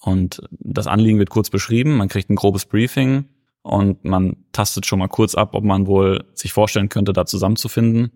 [0.00, 3.26] und das Anliegen wird kurz beschrieben, man kriegt ein grobes Briefing
[3.62, 8.10] und man tastet schon mal kurz ab, ob man wohl sich vorstellen könnte, da zusammenzufinden.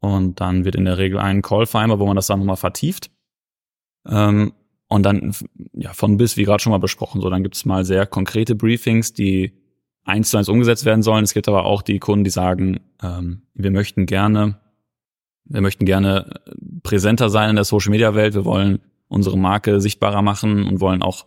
[0.00, 3.10] Und dann wird in der Regel ein Call vereinbart, wo man das dann nochmal vertieft.
[4.08, 4.52] Ähm,
[4.88, 5.34] und dann
[5.74, 8.54] ja von bis, wie gerade schon mal besprochen, so dann gibt es mal sehr konkrete
[8.54, 9.52] Briefings, die
[10.04, 11.24] eins zu eins umgesetzt werden sollen.
[11.24, 14.58] Es gibt aber auch die Kunden, die sagen, ähm, wir möchten gerne,
[15.44, 16.40] wir möchten gerne
[16.82, 18.34] präsenter sein in der Social Media Welt.
[18.34, 21.26] Wir wollen unsere Marke sichtbarer machen und wollen auch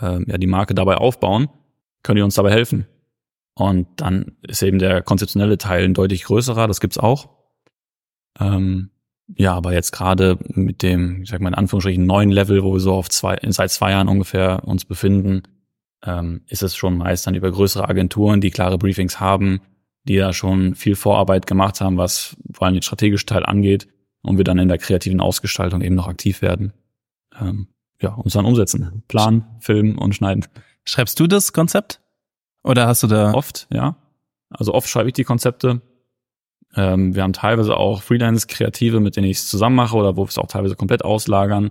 [0.00, 1.48] äh, ja die Marke dabei aufbauen.
[2.02, 2.86] Könnt ihr uns dabei helfen?
[3.54, 6.68] Und dann ist eben der konzeptionelle Teil ein deutlich größerer.
[6.68, 7.30] Das gibt's auch.
[8.38, 8.90] Ähm,
[9.34, 12.80] ja, aber jetzt gerade mit dem, ich sag mal in Anführungsstrichen, neuen Level, wo wir
[12.80, 15.42] so auf zwei, seit zwei Jahren ungefähr uns befinden,
[16.04, 19.60] ähm, ist es schon meist dann über größere Agenturen, die klare Briefings haben,
[20.04, 23.88] die da schon viel Vorarbeit gemacht haben, was vor allem den strategischen Teil angeht
[24.22, 26.72] und wir dann in der kreativen Ausgestaltung eben noch aktiv werden.
[27.40, 27.68] Ähm,
[28.00, 29.02] ja, uns dann umsetzen.
[29.08, 30.44] Plan, filmen und schneiden.
[30.84, 32.00] Schreibst du das Konzept?
[32.62, 33.96] Oder hast du da Oft, ja.
[34.50, 35.80] Also oft schreibe ich die Konzepte.
[36.74, 40.28] Ähm, wir haben teilweise auch Freelance-Kreative, mit denen ich es zusammen mache oder wo wir
[40.28, 41.70] es auch teilweise komplett auslagern.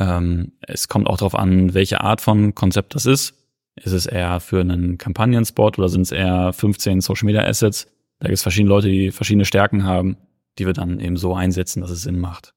[0.00, 3.34] Ähm, es kommt auch darauf an, welche Art von Konzept das ist.
[3.76, 7.86] Ist es eher für einen Kampagnenspot oder sind es eher 15 Social Media Assets?
[8.18, 10.16] Da gibt es verschiedene Leute, die verschiedene Stärken haben,
[10.58, 12.54] die wir dann eben so einsetzen, dass es Sinn macht.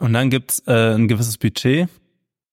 [0.00, 1.88] Und dann gibt's äh, ein gewisses Budget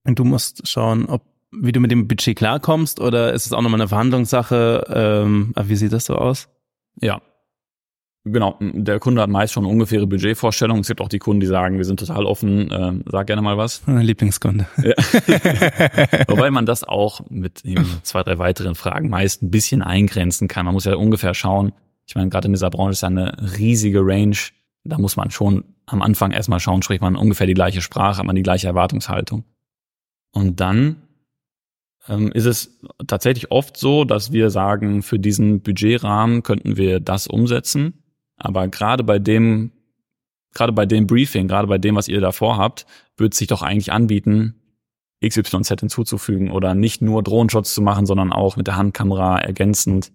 [0.04, 3.62] und du musst schauen, ob wie du mit dem Budget klarkommst oder ist es auch
[3.62, 4.86] nochmal eine Verhandlungssache?
[4.88, 6.47] Ähm, wie sieht das so aus?
[7.02, 7.21] Ja.
[8.24, 10.80] Genau, der Kunde hat meist schon eine ungefähre Budgetvorstellung.
[10.80, 13.58] Es gibt auch die Kunden, die sagen, wir sind total offen, ähm, sag gerne mal
[13.58, 13.82] was.
[13.88, 14.68] Lieblingskunde.
[14.84, 14.94] Ja.
[16.28, 20.66] Wobei man das auch mit eben zwei, drei weiteren Fragen meist ein bisschen eingrenzen kann.
[20.66, 21.74] Man muss ja ungefähr schauen.
[22.06, 24.38] Ich meine, gerade in dieser Branche ist ja eine riesige Range.
[24.84, 28.26] Da muss man schon am Anfang erstmal schauen, spricht man ungefähr die gleiche Sprache, hat
[28.26, 29.46] man die gleiche Erwartungshaltung.
[30.32, 30.98] Und dann
[32.08, 37.28] ähm, ist es tatsächlich oft so, dass wir sagen, für diesen Budgetrahmen könnten wir das
[37.28, 38.01] umsetzen.
[38.44, 39.72] Aber gerade bei dem,
[40.54, 42.86] gerade bei dem Briefing, gerade bei dem, was ihr davor habt,
[43.18, 44.56] wird sich doch eigentlich anbieten,
[45.24, 50.12] XYZ hinzuzufügen oder nicht nur Drohnenshots zu machen, sondern auch mit der Handkamera ergänzend.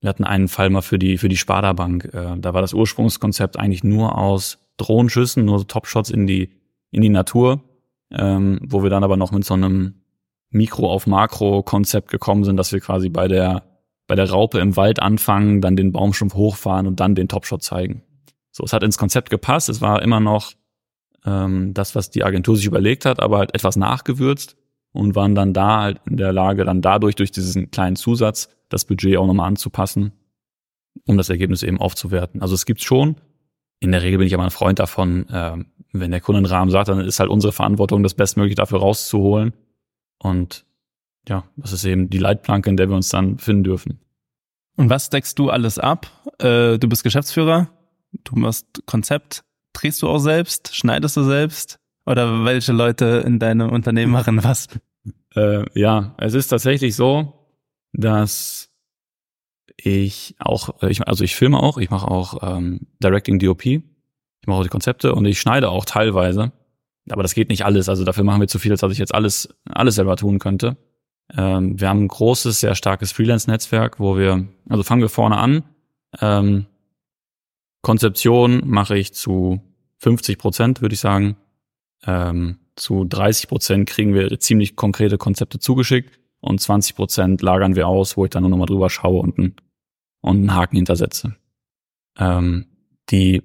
[0.00, 2.04] Wir hatten einen Fall mal für die, für die Sparda-Bank.
[2.14, 6.50] Äh, da war das Ursprungskonzept eigentlich nur aus Drohnenschüssen, nur Topshots in die,
[6.92, 7.62] in die Natur,
[8.12, 9.94] ähm, wo wir dann aber noch mit so einem
[10.50, 13.64] Mikro auf Makro Konzept gekommen sind, dass wir quasi bei der
[14.06, 18.02] bei der Raupe im Wald anfangen, dann den Baumstumpf hochfahren und dann den Topshot zeigen.
[18.52, 19.68] So, es hat ins Konzept gepasst.
[19.68, 20.52] Es war immer noch
[21.24, 24.56] ähm, das, was die Agentur sich überlegt hat, aber halt etwas nachgewürzt
[24.92, 28.84] und waren dann da halt in der Lage, dann dadurch durch diesen kleinen Zusatz das
[28.84, 30.12] Budget auch nochmal anzupassen,
[31.06, 32.42] um das Ergebnis eben aufzuwerten.
[32.42, 33.16] Also es gibt's schon.
[33.80, 36.70] In der Regel bin ich aber ein Freund davon, ähm, wenn der Kunde einen Rahmen
[36.70, 39.52] sagt, dann ist halt unsere Verantwortung, das Bestmögliche dafür rauszuholen.
[40.18, 40.64] Und
[41.28, 44.00] ja, das ist eben die Leitplanke, in der wir uns dann befinden dürfen.
[44.76, 46.06] Und was deckst du alles ab?
[46.38, 47.68] Äh, du bist Geschäftsführer,
[48.24, 51.78] du machst Konzept, drehst du auch selbst, schneidest du selbst?
[52.04, 54.68] Oder welche Leute in deinem Unternehmen machen was?
[55.34, 57.50] Äh, ja, es ist tatsächlich so,
[57.92, 58.70] dass
[59.76, 63.82] ich auch, ich, also ich filme auch, ich mache auch ähm, Directing DOP, ich
[64.46, 66.52] mache auch die Konzepte und ich schneide auch teilweise.
[67.10, 67.88] Aber das geht nicht alles.
[67.88, 70.76] Also dafür machen wir zu viel, als dass ich jetzt alles, alles selber tun könnte.
[71.34, 75.64] Ähm, wir haben ein großes, sehr starkes Freelance-Netzwerk, wo wir, also fangen wir vorne an.
[76.20, 76.66] Ähm,
[77.82, 79.60] Konzeption mache ich zu
[79.98, 81.36] 50 Prozent, würde ich sagen.
[82.04, 87.88] Ähm, zu 30 Prozent kriegen wir ziemlich konkrete Konzepte zugeschickt und 20 Prozent lagern wir
[87.88, 89.56] aus, wo ich dann nur nochmal drüber schaue und einen,
[90.20, 91.36] und einen Haken hintersetze.
[92.18, 92.66] Ähm,
[93.10, 93.42] die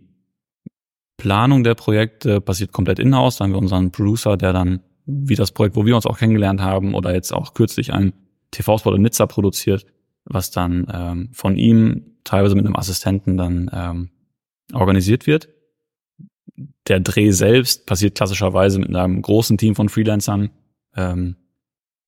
[1.17, 3.38] Planung der Projekte passiert komplett in-house.
[3.38, 6.62] Da haben wir unseren Producer, der dann, wie das Projekt, wo wir uns auch kennengelernt
[6.62, 8.14] haben, oder jetzt auch kürzlich ein
[8.52, 9.86] TV-Spot in Nizza produziert,
[10.26, 14.10] was dann ähm, von ihm teilweise mit einem Assistenten dann ähm,
[14.74, 15.50] organisiert wird.
[16.88, 20.50] Der Dreh selbst passiert klassischerweise mit einem großen Team von Freelancern.
[20.96, 21.36] Ähm,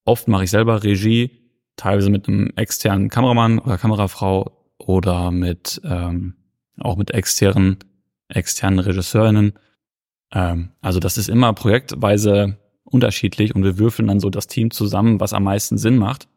[0.06, 1.32] oft mache ich selber Regie,
[1.76, 6.36] teilweise mit einem externen Kameramann oder Kamerafrau oder mit ähm,
[6.80, 7.78] auch mit externen
[8.28, 9.54] externen Regisseurinnen.
[10.32, 12.58] Ähm, also das ist immer projektweise
[12.94, 16.28] unterschiedlich und wir würfeln dann so das Team zusammen, was am meisten Sinn macht.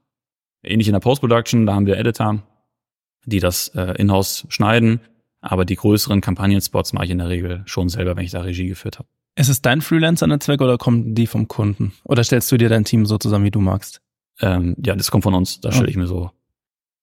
[0.63, 2.43] Ähnlich in der Post-Production, da haben wir Editor,
[3.25, 5.01] die das äh, in-house schneiden
[5.49, 8.67] aber die größeren Kampagnenspots mache ich in der Regel schon selber, wenn ich da Regie
[8.67, 9.09] geführt habe.
[9.37, 11.93] Ist es dein Freelancer-Netzwerk oder kommen die vom Kunden?
[12.05, 14.01] Oder stellst du dir dein Team so zusammen, wie du magst?
[14.41, 15.61] Ähm, ja, das kommt von uns.
[15.61, 16.31] Da stelle ich mir so,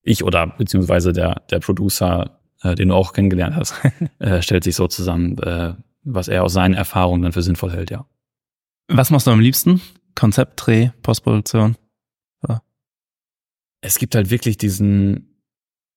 [0.02, 3.76] ich oder beziehungsweise der, der Producer, äh, den du auch kennengelernt hast,
[4.20, 7.92] äh, stellt sich so zusammen, äh, was er aus seinen Erfahrungen dann für sinnvoll hält,
[7.92, 8.06] ja.
[8.88, 9.82] Was machst du am liebsten?
[10.16, 11.76] Konzept, Dreh, Postproduktion?
[12.48, 12.62] Ja.
[13.82, 15.40] Es gibt halt wirklich diesen,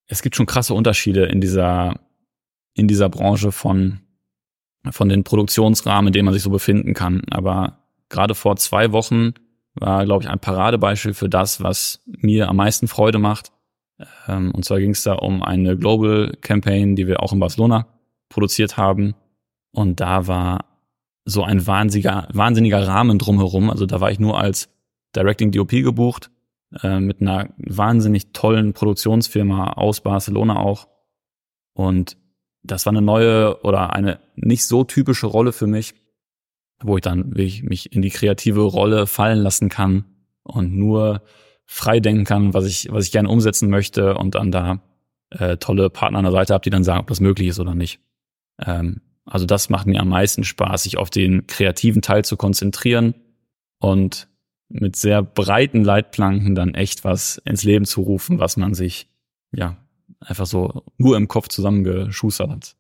[0.07, 2.01] es gibt schon krasse Unterschiede in dieser
[2.77, 4.01] in dieser Branche von,
[4.91, 7.23] von den Produktionsrahmen, in denen man sich so befinden kann.
[7.31, 9.33] Aber gerade vor zwei Wochen
[9.75, 13.51] war, glaube ich, ein Paradebeispiel für das, was mir am meisten Freude macht.
[14.29, 17.87] Ähm, und zwar ging es da um eine Global Campaign, die wir auch in Barcelona
[18.29, 19.15] produziert haben.
[19.73, 20.66] Und da war
[21.27, 23.69] so ein wahnsinniger, wahnsinniger Rahmen drumherum.
[23.69, 24.71] Also da war ich nur als
[25.15, 26.31] Directing DOP gebucht,
[26.83, 30.89] äh, mit einer wahnsinnig tollen Produktionsfirma aus Barcelona auch.
[31.75, 32.17] Und
[32.63, 35.95] das war eine neue oder eine nicht so typische Rolle für mich,
[36.81, 40.05] wo ich dann wirklich mich in die kreative Rolle fallen lassen kann
[40.45, 41.23] und nur
[41.65, 44.81] frei denken kann, was ich, was ich gerne umsetzen möchte und dann da
[45.31, 47.75] äh, tolle Partner an der Seite habe, die dann sagen, ob das möglich ist oder
[47.75, 47.99] nicht.
[48.65, 53.15] Ähm, also das macht mir am meisten Spaß, sich auf den kreativen Teil zu konzentrieren
[53.79, 54.29] und
[54.69, 59.09] mit sehr breiten Leitplanken dann echt was ins Leben zu rufen, was man sich
[59.53, 59.77] ja
[60.21, 62.77] einfach so nur im Kopf zusammengeschustert hat.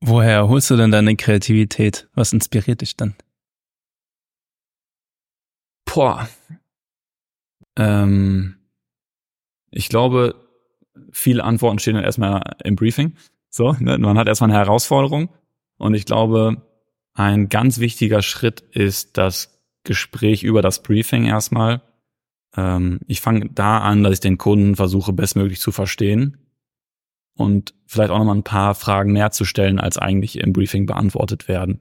[0.00, 2.08] Woher holst du denn deine Kreativität?
[2.14, 3.14] Was inspiriert dich dann?
[5.84, 6.28] Boah.
[7.76, 8.56] Ähm,
[9.70, 10.34] ich glaube,
[11.12, 13.16] viele Antworten stehen dann erstmal im Briefing.
[13.50, 13.98] So, ne?
[13.98, 15.28] man hat erstmal eine Herausforderung.
[15.80, 16.62] Und ich glaube,
[17.14, 21.80] ein ganz wichtiger Schritt ist das Gespräch über das Briefing erstmal.
[22.54, 26.36] Ähm, ich fange da an, dass ich den Kunden versuche, bestmöglich zu verstehen
[27.34, 31.48] und vielleicht auch nochmal ein paar Fragen mehr zu stellen, als eigentlich im Briefing beantwortet
[31.48, 31.80] werden.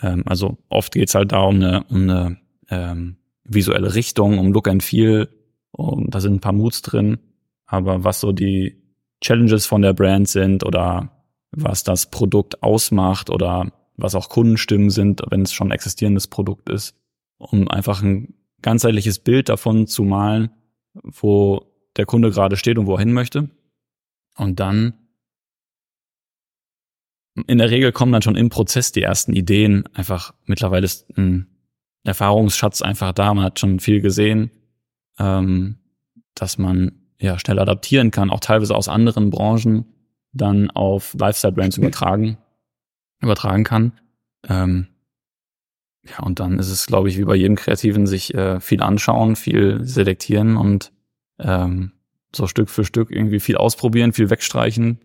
[0.00, 2.38] Ähm, also oft geht's halt da um eine, um eine
[2.70, 5.28] ähm, visuelle Richtung, um Look and Feel,
[5.70, 7.18] um, da sind ein paar Moods drin,
[7.66, 8.82] aber was so die
[9.20, 11.11] Challenges von der Brand sind oder
[11.52, 16.68] was das Produkt ausmacht oder was auch Kundenstimmen sind, wenn es schon ein existierendes Produkt
[16.70, 16.96] ist,
[17.38, 20.50] um einfach ein ganzheitliches Bild davon zu malen,
[20.94, 23.50] wo der Kunde gerade steht und wo er hin möchte.
[24.36, 24.94] Und dann,
[27.46, 29.84] in der Regel kommen dann schon im Prozess die ersten Ideen.
[29.94, 31.48] Einfach mittlerweile ist ein
[32.04, 33.34] Erfahrungsschatz einfach da.
[33.34, 34.50] Man hat schon viel gesehen,
[35.18, 35.78] ähm,
[36.34, 39.91] dass man ja schnell adaptieren kann, auch teilweise aus anderen Branchen
[40.32, 42.38] dann auf Lifestyle-Brands übertragen,
[43.20, 43.92] übertragen kann.
[44.48, 44.88] Ähm,
[46.04, 49.36] ja, und dann ist es, glaube ich, wie bei jedem Kreativen, sich äh, viel anschauen,
[49.36, 50.92] viel selektieren und
[51.38, 51.92] ähm,
[52.34, 54.98] so Stück für Stück irgendwie viel ausprobieren, viel wegstreichen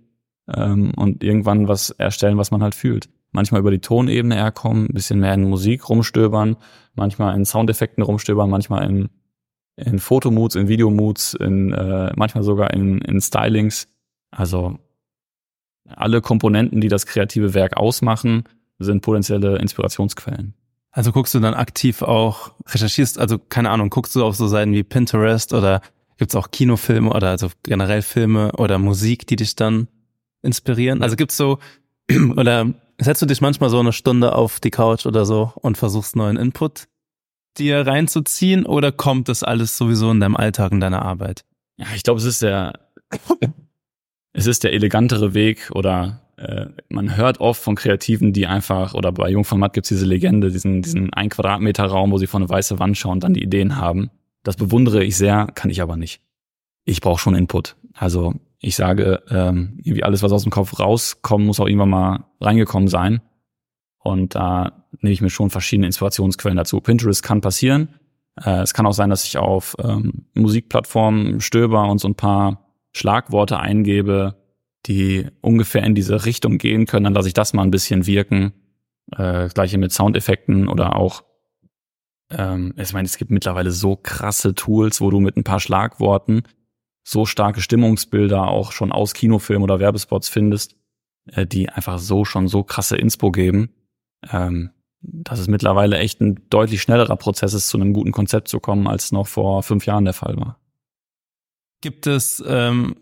[0.53, 3.09] ähm, und irgendwann was erstellen, was man halt fühlt.
[3.31, 6.55] Manchmal über die Tonebene herkommen, ein bisschen mehr in Musik rumstöbern,
[6.95, 9.09] manchmal in Soundeffekten rumstöbern, manchmal in,
[9.75, 13.87] in Fotomoods, in Videomoods, in, äh, manchmal sogar in, in Stylings.
[14.31, 14.79] Also
[15.95, 18.43] alle Komponenten, die das kreative Werk ausmachen,
[18.79, 20.53] sind potenzielle Inspirationsquellen.
[20.91, 24.73] Also guckst du dann aktiv auch, recherchierst, also keine Ahnung, guckst du auf so Seiten
[24.73, 25.81] wie Pinterest oder
[26.17, 29.87] Gibt es auch Kinofilme oder also generell Filme oder Musik, die dich dann
[30.41, 31.03] inspirieren?
[31.03, 31.59] Also gibt's so,
[32.35, 36.15] oder setzt du dich manchmal so eine Stunde auf die Couch oder so und versuchst
[36.15, 36.87] neuen Input
[37.57, 41.43] dir reinzuziehen oder kommt das alles sowieso in deinem Alltag, in deiner Arbeit?
[41.77, 42.79] Ja, ich glaube, es ist der,
[44.37, 49.11] es ist der elegantere Weg oder äh, man hört oft von Kreativen, die einfach, oder
[49.11, 52.77] bei Jungformat gibt's diese Legende, diesen, diesen ein Quadratmeter Raum, wo sie vor eine weiße
[52.77, 54.11] Wand schauen und dann die Ideen haben.
[54.43, 56.21] Das bewundere ich sehr, kann ich aber nicht.
[56.85, 57.77] Ich brauche schon Input.
[57.95, 62.25] Also ich sage, ähm, irgendwie alles, was aus dem Kopf rauskommt, muss auch irgendwann mal
[62.39, 63.21] reingekommen sein.
[63.97, 66.79] Und da nehme ich mir schon verschiedene Inspirationsquellen dazu.
[66.79, 67.95] Pinterest kann passieren.
[68.39, 72.66] Äh, es kann auch sein, dass ich auf ähm, Musikplattformen stöber und so ein paar
[72.93, 74.35] Schlagworte eingebe,
[74.85, 77.05] die ungefähr in diese Richtung gehen können.
[77.05, 78.53] Dann lasse ich das mal ein bisschen wirken.
[79.15, 81.23] Äh, gleiche mit Soundeffekten oder auch
[82.29, 86.43] ähm, ich meine, es gibt mittlerweile so krasse Tools, wo du mit ein paar Schlagworten
[87.03, 90.75] so starke Stimmungsbilder auch schon aus Kinofilmen oder Werbespots findest,
[91.31, 93.69] äh, die einfach so schon so krasse Inspo geben,
[94.29, 98.59] ähm, dass es mittlerweile echt ein deutlich schnellerer Prozess ist, zu einem guten Konzept zu
[98.59, 100.59] kommen, als noch vor fünf Jahren der Fall war.
[101.81, 102.95] Gibt es ähm,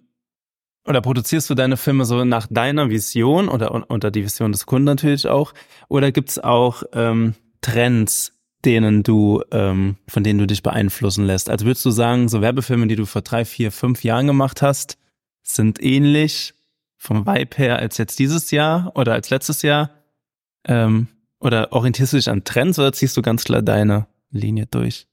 [0.87, 4.85] oder produzierst du deine Filme so nach deiner Vision oder unter die Vision des Kunden
[4.85, 5.53] natürlich auch?
[5.87, 8.33] Oder gibt es auch ähm, Trends,
[8.63, 11.49] denen du, ähm, von denen du dich beeinflussen lässt?
[11.49, 14.97] Also würdest du sagen, so Werbefilme, die du vor drei, vier, fünf Jahren gemacht hast,
[15.41, 16.53] sind ähnlich
[16.97, 19.89] vom Vibe her als jetzt dieses Jahr oder als letztes Jahr?
[20.67, 21.07] Ähm,
[21.39, 25.07] oder orientierst du dich an Trends oder ziehst du ganz klar deine Linie durch?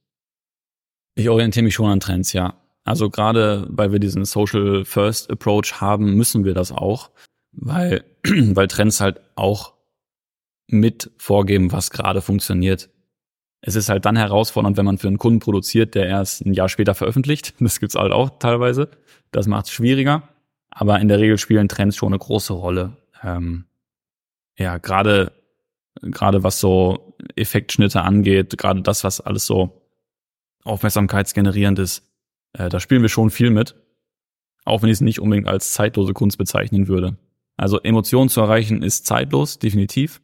[1.15, 2.62] Ich orientiere mich schon an Trends, ja.
[2.85, 7.11] Also gerade weil wir diesen Social First Approach haben, müssen wir das auch,
[7.53, 9.75] weil, weil Trends halt auch
[10.69, 12.89] mit vorgeben, was gerade funktioniert
[13.63, 16.69] es ist halt dann herausfordernd, wenn man für einen Kunden produziert, der erst ein Jahr
[16.69, 17.55] später veröffentlicht.
[17.61, 18.91] Das gibt's halt auch teilweise.
[19.31, 20.29] Das macht es schwieriger.
[20.69, 22.97] Aber in der Regel spielen Trends schon eine große Rolle.
[23.23, 23.65] Ähm,
[24.59, 25.33] ja, gerade
[26.01, 29.83] gerade was so Effektschnitte angeht, gerade das, was alles so
[30.65, 32.11] aufmerksamkeitsgenerierend ist,
[32.53, 33.77] äh, da spielen wir schon viel mit.
[34.65, 37.17] Auch wenn ich es nicht unbedingt als zeitlose Kunst bezeichnen würde.
[37.57, 40.23] Also Emotionen zu erreichen ist zeitlos, definitiv.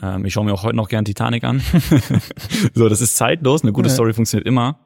[0.00, 1.60] Ähm, ich schaue mir auch heute noch gern Titanic an.
[2.74, 3.62] so, das ist zeitlos.
[3.62, 3.94] Eine gute ja.
[3.94, 4.80] Story funktioniert immer.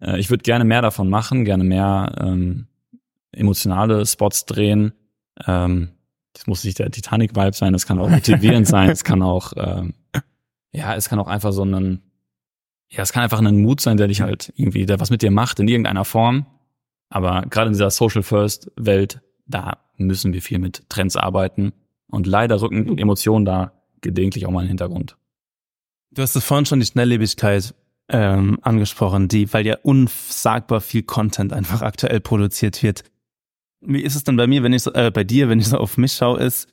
[0.00, 2.66] Äh, ich würde gerne mehr davon machen, gerne mehr ähm,
[3.32, 4.92] emotionale Spots drehen.
[5.46, 5.90] Ähm,
[6.32, 9.94] das muss nicht der Titanic-Vibe sein, das kann auch motivierend sein, es kann auch, ähm,
[10.72, 12.02] ja, es kann auch einfach so ein,
[12.96, 15.30] ja, es kann einfach ein Mut sein, der dich halt irgendwie, der was mit dir
[15.30, 16.46] macht in irgendeiner Form.
[17.08, 21.72] Aber gerade in dieser Social First Welt, da müssen wir viel mit Trends arbeiten.
[22.08, 25.16] Und leider rücken Emotionen da gelegentlich auch mal in den Hintergrund.
[26.12, 27.74] Du hast es vorhin schon die Schnelllebigkeit
[28.08, 33.02] ähm, angesprochen, die, weil ja unsagbar viel Content einfach aktuell produziert wird.
[33.80, 35.78] Wie ist es denn bei mir, wenn ich so, äh, bei dir, wenn ich so
[35.78, 36.68] auf mich schaue, ist,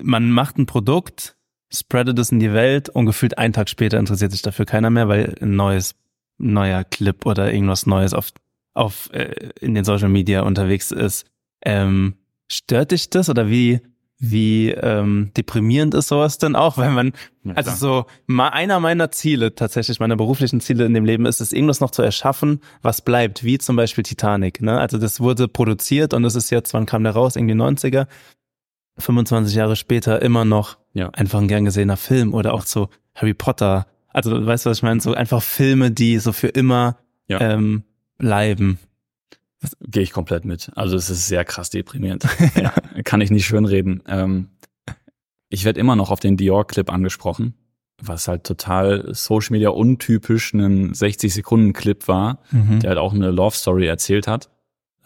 [0.00, 1.36] man macht ein Produkt,
[1.74, 5.08] spreadet es in die Welt und gefühlt einen Tag später interessiert sich dafür keiner mehr,
[5.08, 5.94] weil ein neues,
[6.38, 8.30] neuer Clip oder irgendwas Neues auf,
[8.74, 11.26] auf äh, in den Social Media unterwegs ist.
[11.64, 12.14] Ähm,
[12.48, 13.80] stört dich das oder wie
[14.18, 17.12] wie ähm, deprimierend ist sowas denn auch, wenn man,
[17.54, 21.52] also so, mal einer meiner Ziele, tatsächlich meiner beruflichen Ziele in dem Leben ist es,
[21.52, 24.62] irgendwas noch zu erschaffen, was bleibt, wie zum Beispiel Titanic.
[24.62, 24.78] Ne?
[24.78, 27.36] Also das wurde produziert und es ist jetzt, wann kam der raus?
[27.36, 28.06] Irgendwie 90er.
[28.98, 31.10] 25 Jahre später immer noch ja.
[31.10, 33.86] einfach ein gern gesehener Film oder auch so Harry Potter.
[34.08, 35.00] Also weißt du, was ich meine?
[35.00, 37.40] So einfach Filme, die so für immer ja.
[37.40, 37.84] ähm,
[38.18, 38.78] bleiben.
[39.80, 40.70] Gehe ich komplett mit.
[40.76, 42.26] Also es ist sehr krass deprimierend.
[42.54, 42.72] ja,
[43.04, 44.02] kann ich nicht schönreden.
[44.06, 44.50] Ähm,
[45.48, 47.54] ich werde immer noch auf den Dior-Clip angesprochen,
[48.02, 52.80] was halt total Social Media untypisch ein 60-Sekunden-Clip war, mhm.
[52.80, 54.50] der halt auch eine Love-Story erzählt hat.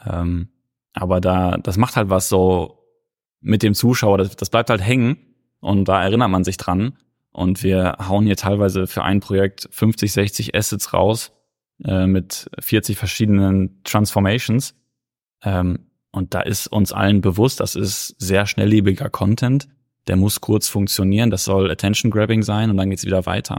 [0.05, 0.48] Ähm,
[0.92, 2.78] aber da, das macht halt was so
[3.40, 5.18] mit dem Zuschauer, das, das bleibt halt hängen
[5.61, 6.96] und da erinnert man sich dran.
[7.33, 11.33] Und wir hauen hier teilweise für ein Projekt 50, 60 Assets raus,
[11.85, 14.74] äh, mit 40 verschiedenen Transformations.
[15.42, 19.68] Ähm, und da ist uns allen bewusst, das ist sehr schnelllebiger Content.
[20.07, 23.59] Der muss kurz funktionieren, das soll Attention Grabbing sein und dann geht's wieder weiter.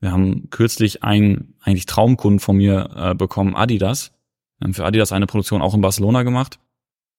[0.00, 4.12] Wir haben kürzlich einen eigentlich Traumkunden von mir äh, bekommen, Adidas.
[4.58, 6.58] Wir haben für Adidas eine Produktion auch in Barcelona gemacht.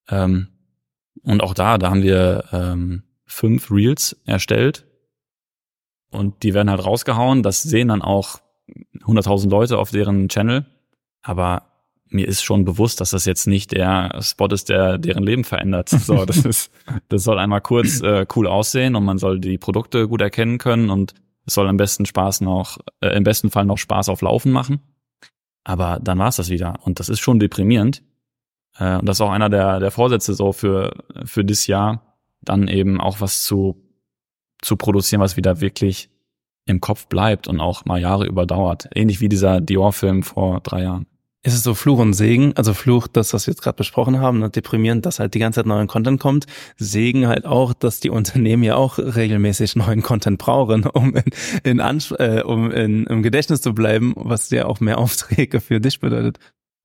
[0.09, 0.47] Ähm,
[1.21, 4.85] und auch da, da haben wir ähm, fünf Reels erstellt.
[6.09, 7.41] Und die werden halt rausgehauen.
[7.41, 8.39] Das sehen dann auch
[9.05, 10.65] 100.000 Leute auf deren Channel,
[11.21, 11.73] aber
[12.13, 15.89] mir ist schon bewusst, dass das jetzt nicht der Spot ist, der deren Leben verändert.
[16.03, 16.71] So, das ist,
[17.09, 20.89] das soll einmal kurz äh, cool aussehen und man soll die Produkte gut erkennen können
[20.89, 21.13] und
[21.45, 24.81] es soll am besten Spaß noch, äh, im besten Fall noch Spaß auf Laufen machen.
[25.63, 28.03] Aber dann war es das wieder und das ist schon deprimierend.
[28.77, 30.93] Äh, und das ist auch einer der, der Vorsätze so für
[31.25, 33.81] für das Jahr, dann eben auch was zu
[34.61, 36.09] zu produzieren, was wieder wirklich
[36.65, 38.87] im Kopf bleibt und auch mal Jahre überdauert.
[38.95, 41.05] Ähnlich wie dieser Dior-Film vor drei Jahren.
[41.45, 42.53] Ist es so Fluch und Segen?
[42.55, 45.59] Also Fluch, das, was wir jetzt gerade besprochen haben, ne, deprimierend, dass halt die ganze
[45.59, 46.45] Zeit neuen Content kommt.
[46.77, 51.23] Segen halt auch, dass die Unternehmen ja auch regelmäßig neuen Content brauchen, um in,
[51.63, 55.81] in, Ans äh, um in, im Gedächtnis zu bleiben, was ja auch mehr Aufträge für
[55.81, 56.39] dich bedeutet.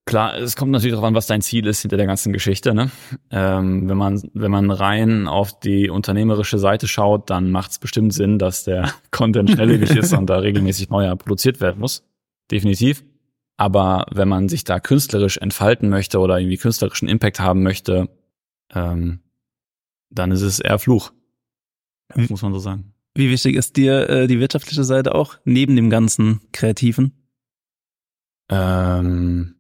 [0.09, 2.73] Klar, es kommt natürlich darauf an, was dein Ziel ist hinter der ganzen Geschichte.
[2.73, 2.91] Ne?
[3.31, 8.15] Ähm, wenn man wenn man rein auf die unternehmerische Seite schaut, dann macht es bestimmt
[8.15, 12.05] Sinn, dass der Content schnelllebig ist und da regelmäßig neuer produziert werden muss.
[12.51, 13.05] Definitiv.
[13.59, 18.09] Aber wenn man sich da künstlerisch entfalten möchte oder irgendwie künstlerischen Impact haben möchte,
[18.73, 19.21] ähm,
[20.09, 21.13] dann ist es eher Fluch.
[22.09, 22.95] Das muss man so sagen.
[23.15, 27.13] Wie wichtig ist dir äh, die wirtschaftliche Seite auch, neben dem ganzen Kreativen?
[28.49, 29.58] Ähm,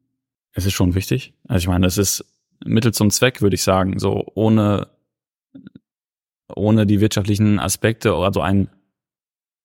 [0.58, 1.34] es ist schon wichtig.
[1.46, 2.24] Also ich meine, es ist
[2.64, 4.00] Mittel zum Zweck, würde ich sagen.
[4.00, 4.88] So ohne,
[6.52, 8.68] ohne die wirtschaftlichen Aspekte, also ein,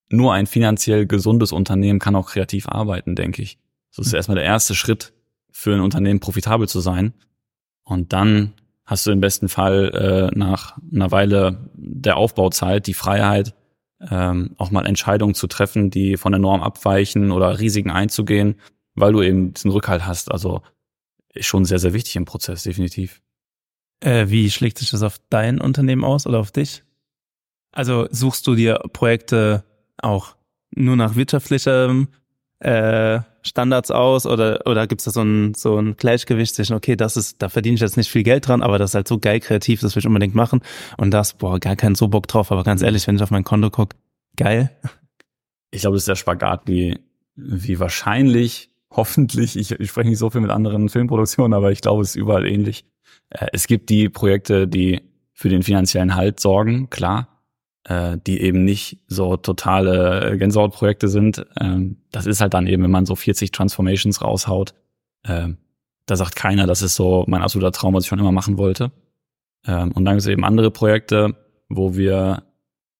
[0.09, 3.57] nur ein finanziell gesundes Unternehmen kann auch kreativ arbeiten, denke ich.
[3.95, 5.13] Das ist erstmal der erste Schritt
[5.51, 7.13] für ein Unternehmen profitabel zu sein.
[7.83, 8.53] Und dann
[8.85, 13.55] hast du im besten Fall äh, nach einer Weile der Aufbauzeit die Freiheit,
[14.11, 18.55] ähm, auch mal Entscheidungen zu treffen, die von der Norm abweichen oder Risiken einzugehen,
[18.93, 20.31] weil du eben diesen Rückhalt hast.
[20.31, 20.61] Also
[21.33, 23.21] ist schon sehr, sehr wichtig im Prozess, definitiv.
[23.99, 26.83] Äh, wie schlägt sich das auf dein Unternehmen aus oder auf dich?
[27.71, 29.63] Also suchst du dir Projekte
[29.97, 30.35] auch
[30.75, 32.09] nur nach wirtschaftlichem
[32.59, 36.95] äh, Standards aus oder oder gibt es da so ein so ein Gleichgewicht zwischen okay
[36.95, 39.19] das ist da verdiene ich jetzt nicht viel Geld dran aber das ist halt so
[39.19, 40.61] geil kreativ das will ich unbedingt machen
[40.97, 43.43] und das boah gar keinen so Bock drauf aber ganz ehrlich wenn ich auf mein
[43.43, 43.97] Konto gucke
[44.37, 44.71] geil
[45.71, 46.99] ich glaube das ist der Spagat wie
[47.35, 52.01] wie wahrscheinlich hoffentlich ich, ich spreche nicht so viel mit anderen Filmproduktionen aber ich glaube
[52.01, 52.85] es ist überall ähnlich
[53.29, 55.01] äh, es gibt die Projekte die
[55.33, 57.33] für den finanziellen Halt sorgen klar
[57.85, 61.45] äh, die eben nicht so totale Gänsehautprojekte sind.
[61.59, 64.73] Ähm, das ist halt dann eben, wenn man so 40 Transformations raushaut.
[65.25, 65.57] Ähm,
[66.05, 68.91] da sagt keiner, das ist so mein absoluter Traum, was ich schon immer machen wollte.
[69.65, 71.35] Ähm, und dann gibt es eben andere Projekte,
[71.69, 72.43] wo wir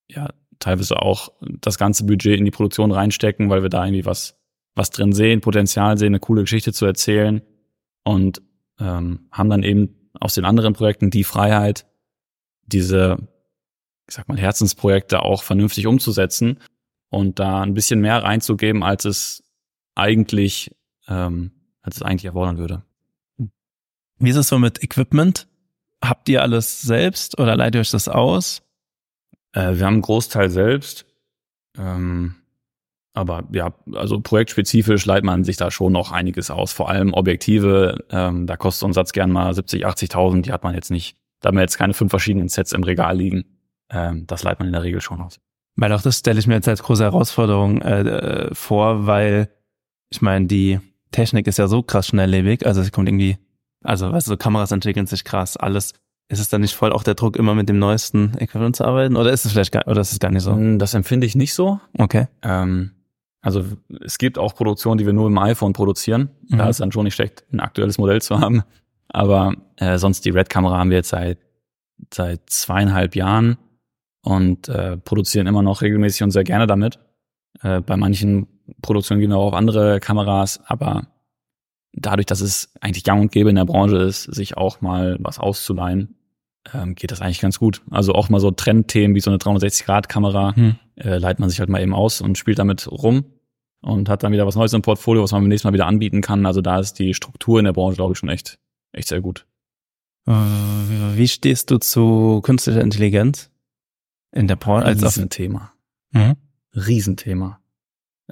[0.10, 0.30] ja
[0.60, 4.40] teilweise auch das ganze Budget in die Produktion reinstecken, weil wir da irgendwie was,
[4.76, 7.42] was drin sehen, Potenzial sehen, eine coole Geschichte zu erzählen
[8.04, 8.42] und
[8.80, 11.86] ähm, haben dann eben aus den anderen Projekten die Freiheit,
[12.66, 13.18] diese
[14.08, 16.60] ich sag mal, Herzensprojekte auch vernünftig umzusetzen
[17.10, 19.44] und da ein bisschen mehr reinzugeben, als es
[19.96, 20.76] eigentlich,
[21.08, 21.52] ähm,
[21.82, 22.84] als es eigentlich erfordern würde.
[24.18, 25.48] Wie ist es so mit Equipment?
[26.04, 28.62] Habt ihr alles selbst oder leitet ihr euch das aus?
[29.54, 31.06] Äh, wir haben einen Großteil selbst.
[31.78, 32.36] Ähm,
[33.14, 36.74] aber ja, also projektspezifisch leitet man sich da schon noch einiges aus.
[36.74, 40.42] Vor allem Objektive, ähm, da kostet so ein Satz gern mal 70, 80.000.
[40.42, 43.16] Die hat man jetzt nicht, da haben wir jetzt keine fünf verschiedenen Sets im Regal
[43.16, 43.46] liegen.
[43.92, 45.40] Ähm, das leitet man in der Regel schon aus.
[45.76, 49.50] Weil auch das stelle ich mir jetzt als große Herausforderung äh, vor, weil
[50.10, 50.80] ich meine, die
[51.12, 53.38] Technik ist ja so krass schnelllebig, also es kommt irgendwie,
[53.84, 55.94] also weißt du, so Kameras entwickeln sich krass, alles.
[56.30, 59.18] Ist es dann nicht voll auch der Druck, immer mit dem neuesten Equipment zu arbeiten?
[59.18, 60.54] Oder ist es vielleicht gar, oder ist es gar nicht so?
[60.54, 61.80] Hm, das empfinde ich nicht so.
[61.98, 62.28] Okay.
[62.42, 62.92] Ähm,
[63.44, 63.64] also
[64.04, 66.32] es gibt auch Produktionen, die wir nur im iPhone produzieren.
[66.48, 66.58] Mhm.
[66.58, 68.64] Da ist dann schon nicht schlecht, ein aktuelles Modell zu haben.
[69.10, 71.38] Aber äh, sonst die Red-Kamera haben wir jetzt seit
[72.12, 73.58] seit zweieinhalb Jahren
[74.24, 77.00] und äh, produzieren immer noch regelmäßig und sehr gerne damit.
[77.62, 78.48] Äh, bei manchen
[78.82, 81.08] Produktionen gehen wir auch auf andere Kameras, aber
[81.92, 85.40] dadurch, dass es eigentlich gang und gäbe in der Branche ist, sich auch mal was
[85.40, 86.16] auszuleihen,
[86.74, 87.82] ähm, geht das eigentlich ganz gut.
[87.90, 90.76] Also auch mal so Trendthemen wie so eine 360-Grad-Kamera hm.
[90.96, 93.26] äh, leitet man sich halt mal eben aus und spielt damit rum
[93.82, 96.22] und hat dann wieder was Neues im Portfolio, was man beim nächsten Mal wieder anbieten
[96.22, 96.46] kann.
[96.46, 98.60] Also da ist die Struktur in der Branche, glaube ich, schon echt,
[98.92, 99.46] echt sehr gut.
[100.26, 103.50] Äh, wie stehst du zu künstlicher Intelligenz?
[104.34, 105.74] in der Branche als Riesenthema.
[106.12, 106.36] Mhm.
[106.76, 107.60] Riesenthema.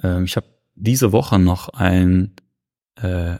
[0.02, 2.34] Ähm, ich habe diese Woche noch ein,
[2.96, 3.36] äh,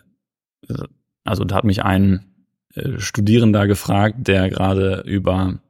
[1.24, 2.31] also da hat mich ein
[2.74, 5.60] äh, Studierender gefragt, der gerade über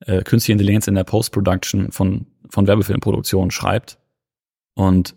[0.00, 3.98] äh, künstliche Intelligenz in der Post-Production von, von Werbefilmproduktion schreibt.
[4.74, 5.14] Und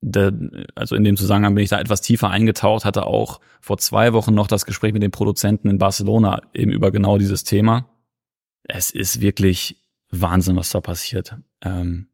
[0.00, 0.32] der,
[0.74, 4.34] also in dem Zusammenhang bin ich da etwas tiefer eingetaucht, hatte auch vor zwei Wochen
[4.34, 7.88] noch das Gespräch mit den Produzenten in Barcelona eben über genau dieses Thema.
[8.64, 9.76] Es ist wirklich
[10.10, 11.36] Wahnsinn, was da passiert.
[11.62, 12.08] Ähm,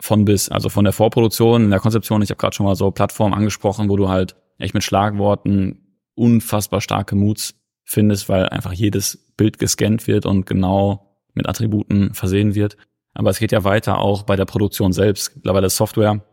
[0.00, 2.90] von bis, also von der Vorproduktion, in der Konzeption, ich habe gerade schon mal so
[2.90, 5.89] Plattformen angesprochen, wo du halt echt mit Schlagworten
[6.20, 7.54] unfassbar starke Moods
[7.84, 12.76] findest, weil einfach jedes Bild gescannt wird und genau mit Attributen versehen wird.
[13.14, 15.34] Aber es geht ja weiter auch bei der Produktion selbst.
[15.34, 16.24] Mittlerweile Software.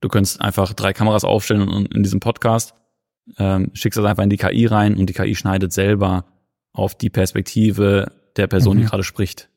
[0.00, 2.74] Du könntest einfach drei Kameras aufstellen und in diesem Podcast
[3.38, 6.26] ähm, schickst das einfach in die KI rein und die KI schneidet selber
[6.72, 8.80] auf die Perspektive der Person, mhm.
[8.80, 9.48] die gerade spricht.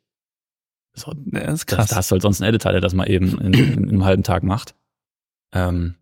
[0.93, 1.89] So, das ist krass.
[1.89, 4.05] Da hast du halt sonst einen Editor, der das mal eben in, in, in einem
[4.05, 4.75] halben Tag macht.
[5.51, 5.95] Ähm,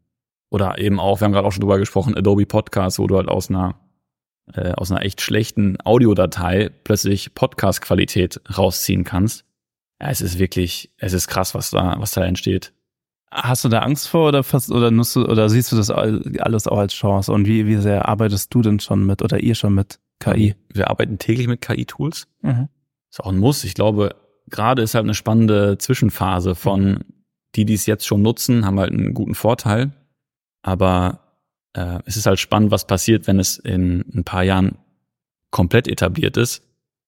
[0.53, 3.27] oder eben auch, wir haben gerade auch schon drüber gesprochen, Adobe Podcast, wo du halt
[3.27, 3.75] aus einer
[4.53, 9.45] äh, aus einer echt schlechten Audiodatei plötzlich Podcast-Qualität rausziehen kannst.
[9.99, 12.73] Ja, es ist wirklich, es ist krass, was da, was da entsteht.
[13.31, 16.67] Hast du da Angst vor oder fast, oder nutzt du, oder siehst du das alles
[16.67, 17.31] auch als Chance?
[17.31, 20.55] Und wie, wie sehr arbeitest du denn schon mit oder ihr schon mit KI?
[20.71, 22.27] Wir arbeiten täglich mit KI-Tools.
[22.41, 22.67] Mhm.
[23.09, 23.63] Ist auch ein Muss.
[23.63, 24.15] Ich glaube,
[24.49, 26.99] gerade ist halt eine spannende Zwischenphase von
[27.55, 29.93] die, die es jetzt schon nutzen, haben halt einen guten Vorteil.
[30.63, 31.19] Aber
[31.73, 34.77] äh, es ist halt spannend, was passiert, wenn es in ein paar Jahren
[35.51, 36.63] komplett etabliert ist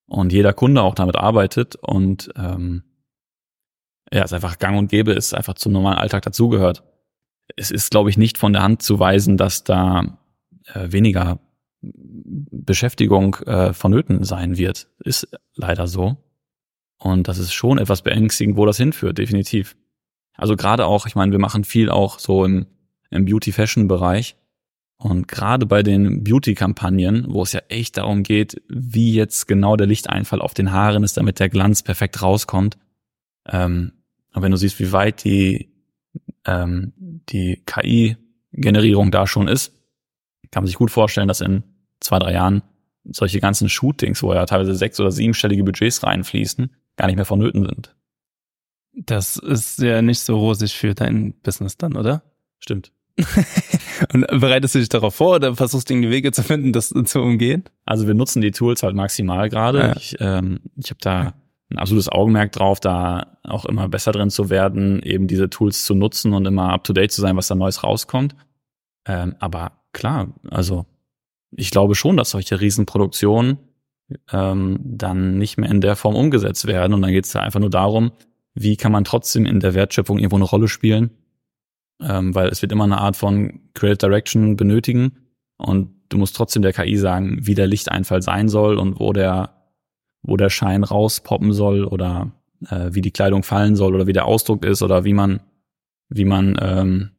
[0.06, 2.84] und jeder Kunde auch damit arbeitet und ähm,
[4.14, 6.84] ja, es einfach gang und gäbe ist, einfach zum normalen Alltag dazugehört.
[7.56, 10.20] Es ist, glaube ich, nicht von der Hand zu weisen, dass da
[10.74, 11.40] äh, weniger
[11.82, 14.88] Beschäftigung äh, vonnöten sein wird.
[15.00, 16.18] Ist leider so.
[16.98, 19.76] Und das ist schon etwas beängstigend, wo das hinführt, definitiv.
[20.34, 22.68] Also gerade auch, ich meine, wir machen viel auch so im,
[23.10, 24.36] im Beauty-Fashion-Bereich.
[24.98, 29.88] Und gerade bei den Beauty-Kampagnen, wo es ja echt darum geht, wie jetzt genau der
[29.88, 32.78] Lichteinfall auf den Haaren ist, damit der Glanz perfekt rauskommt.
[33.48, 33.92] Ähm,
[34.34, 35.70] und wenn du siehst, wie weit die,
[36.46, 39.74] ähm, die KI-Generierung da schon ist,
[40.52, 41.64] kann man sich gut vorstellen, dass in
[42.00, 42.62] zwei, drei Jahren
[43.04, 47.66] solche ganzen Shootings, wo ja teilweise sechs- oder siebenstellige Budgets reinfließen, gar nicht mehr vonnöten
[47.66, 47.96] sind.
[48.94, 52.24] Das ist ja nicht so rosig für dein Business dann, oder?
[52.66, 52.92] Stimmt.
[54.12, 57.64] Und bereitest du dich darauf vor oder versuchst du Wege zu finden, das zu umgehen?
[57.86, 59.80] Also wir nutzen die Tools halt maximal gerade.
[59.80, 59.96] Ja.
[59.96, 61.34] Ich, ähm, ich habe da
[61.70, 65.94] ein absolutes Augenmerk drauf, da auch immer besser drin zu werden, eben diese Tools zu
[65.94, 68.36] nutzen und immer up to date zu sein, was da Neues rauskommt.
[69.06, 70.88] Ähm, aber klar, also
[71.52, 73.60] ich glaube schon, dass solche Riesenproduktionen
[74.32, 76.96] ähm, dann nicht mehr in der Form umgesetzt werden.
[76.96, 78.12] Und dann geht es da einfach nur darum,
[78.56, 81.12] wie kann man trotzdem in der Wertschöpfung irgendwo eine Rolle spielen
[82.02, 85.18] ähm, weil es wird immer eine Art von Creative Direction benötigen
[85.58, 89.54] und du musst trotzdem der KI sagen, wie der Lichteinfall sein soll und wo der,
[90.22, 92.32] wo der Schein rauspoppen soll oder
[92.70, 95.40] äh, wie die Kleidung fallen soll oder wie der Ausdruck ist oder wie man,
[96.10, 97.12] wie man ähm,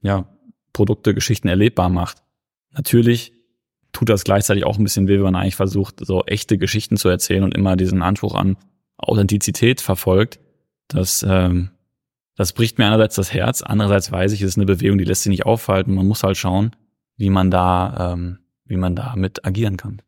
[0.00, 0.26] ja,
[0.72, 2.22] Produkte, Geschichten erlebbar macht.
[2.72, 3.32] Natürlich
[3.92, 7.08] tut das gleichzeitig auch ein bisschen weh, wenn man eigentlich versucht, so echte Geschichten zu
[7.08, 8.56] erzählen und immer diesen Anspruch an
[8.96, 10.40] Authentizität verfolgt.
[10.88, 11.70] Das ähm,
[12.42, 15.22] das bricht mir einerseits das Herz, andererseits weiß ich, es ist eine Bewegung, die lässt
[15.22, 15.94] sich nicht aufhalten.
[15.94, 16.74] Man muss halt schauen,
[17.16, 20.02] wie man da, ähm, wie man da mit agieren kann.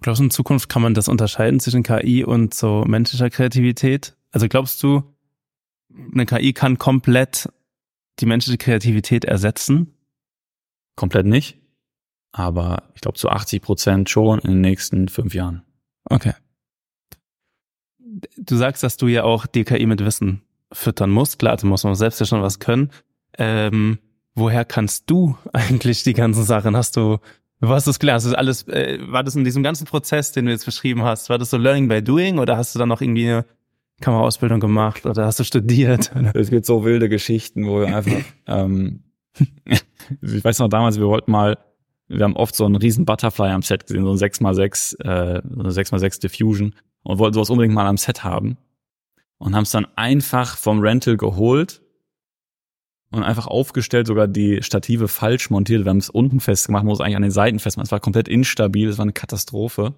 [0.00, 4.14] Glaubst du, in Zukunft kann man das unterscheiden zwischen KI und so menschlicher Kreativität?
[4.32, 5.02] Also glaubst du,
[6.12, 7.48] eine KI kann komplett
[8.20, 9.94] die menschliche Kreativität ersetzen?
[10.94, 11.58] Komplett nicht.
[12.32, 15.62] Aber ich glaube zu 80 Prozent schon in den nächsten fünf Jahren.
[16.04, 16.34] Okay.
[18.36, 20.42] Du sagst, dass du ja auch die KI mit Wissen
[20.72, 21.38] füttern muss.
[21.38, 22.90] Klar, du musst man selbst ja schon was können.
[23.38, 23.98] Ähm,
[24.34, 26.76] woher kannst du eigentlich die ganzen Sachen?
[26.76, 27.18] Hast du,
[27.60, 28.22] du es gelernt?
[28.22, 31.30] Hast du alles, äh, war das in diesem ganzen Prozess, den du jetzt beschrieben hast,
[31.30, 33.44] war das so Learning by Doing oder hast du dann noch irgendwie eine
[34.00, 36.12] Kameraausbildung gemacht oder hast du studiert?
[36.34, 38.12] Es gibt so wilde Geschichten, wo wir einfach,
[38.46, 39.04] ähm,
[40.20, 41.58] ich weiß noch damals, wir wollten mal,
[42.08, 45.60] wir haben oft so einen riesen Butterfly am Set gesehen, so ein 6x6, äh, so
[45.60, 48.58] eine 6x6 Diffusion und wollten sowas unbedingt mal am Set haben
[49.38, 51.82] und haben es dann einfach vom Rental geholt
[53.10, 55.84] und einfach aufgestellt, sogar die Stative falsch montiert.
[55.84, 57.86] Wir haben es unten festgemacht, muss eigentlich an den Seiten festmachen.
[57.86, 59.94] Es war komplett instabil, es war eine Katastrophe.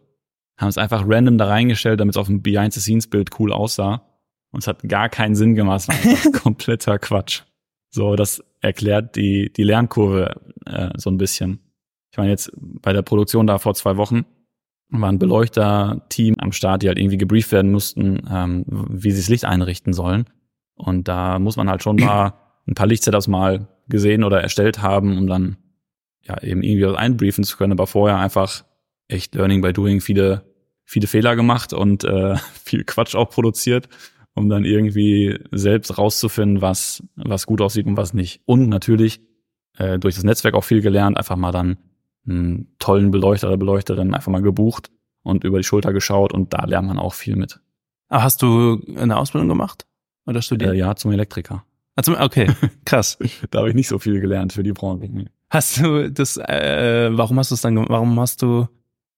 [0.59, 4.03] Haben es einfach random da reingestellt, damit es auf dem Behind-the-Scenes-Bild cool aussah.
[4.51, 7.43] Und es hat gar keinen Sinn gemacht, es war einfach kompletter Quatsch.
[7.91, 10.35] So, das erklärt die, die Lernkurve
[10.67, 11.61] äh, so ein bisschen.
[12.11, 14.25] Ich meine, jetzt bei der Produktion da vor zwei Wochen,
[14.91, 19.29] war ein Beleuchterteam am Start, die halt irgendwie gebrieft werden mussten, ähm, wie sie das
[19.29, 20.25] Licht einrichten sollen.
[20.75, 22.35] Und da muss man halt schon mal
[22.67, 25.57] ein paar Lichtsetups mal gesehen oder erstellt haben, um dann
[26.23, 28.65] ja eben irgendwie was einbriefen zu können, aber vorher einfach
[29.09, 30.45] echt Learning by Doing viele,
[30.85, 33.89] viele Fehler gemacht und äh, viel Quatsch auch produziert,
[34.35, 38.43] um dann irgendwie selbst rauszufinden, was, was gut aussieht und was nicht.
[38.45, 39.21] Und natürlich
[39.77, 41.79] äh, durch das Netzwerk auch viel gelernt, einfach mal dann
[42.29, 44.91] einen tollen Beleuchter oder Beleuchterin einfach mal gebucht
[45.23, 47.61] und über die Schulter geschaut und da lernt man auch viel mit.
[48.09, 49.87] Aber hast du eine Ausbildung gemacht
[50.27, 50.73] oder studiert?
[50.73, 51.65] Äh, ja, zum Elektriker.
[51.97, 52.51] Ah, zum, okay,
[52.85, 53.19] krass.
[53.51, 55.09] da habe ich nicht so viel gelernt für die Branche.
[55.51, 58.69] Hast du das, äh, warum hast du es dann, warum hast du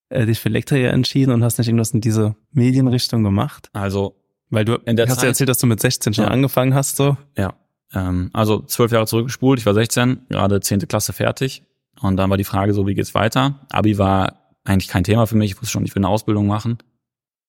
[0.09, 3.69] äh, dich für Elektriker entschieden und hast nicht irgendwas in diese Medienrichtung gemacht?
[3.73, 4.17] Also,
[4.49, 6.31] weil du in der hast Zeit, erzählt, dass du mit 16 schon ja.
[6.31, 7.17] angefangen hast, so?
[7.37, 7.55] Ja.
[7.93, 11.65] Ähm, also zwölf Jahre zurückgespult, ich war 16, gerade zehnte Klasse fertig
[12.01, 13.67] und dann war die Frage so, wie geht's weiter?
[13.71, 15.53] Abi war eigentlich kein Thema für mich.
[15.53, 16.79] Ich wusste schon, ich will eine Ausbildung machen.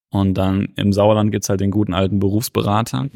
[0.10, 3.10] Und dann im Sauerland gibt's halt den guten alten Berufsberater.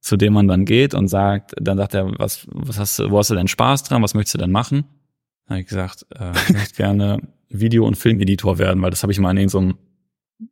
[0.00, 3.18] zu dem man dann geht und sagt, dann sagt er, was, was hast du, wo
[3.18, 4.84] hast du denn Spaß dran, was möchtest du denn machen?
[5.46, 9.12] Dann habe ich gesagt, äh, ich möchte gerne Video- und Filmeditor werden, weil das habe
[9.12, 9.78] ich mal in irgendeinem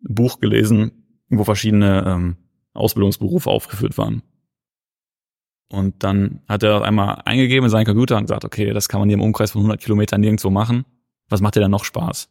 [0.01, 0.91] Buch gelesen,
[1.29, 2.37] wo verschiedene ähm,
[2.75, 4.23] Ausbildungsberufe aufgeführt waren.
[5.69, 9.09] Und dann hat er einmal eingegeben in seinen Computer und gesagt, okay, das kann man
[9.09, 10.85] hier im Umkreis von 100 Kilometern nirgendwo machen.
[11.29, 12.29] Was macht dir dann noch Spaß?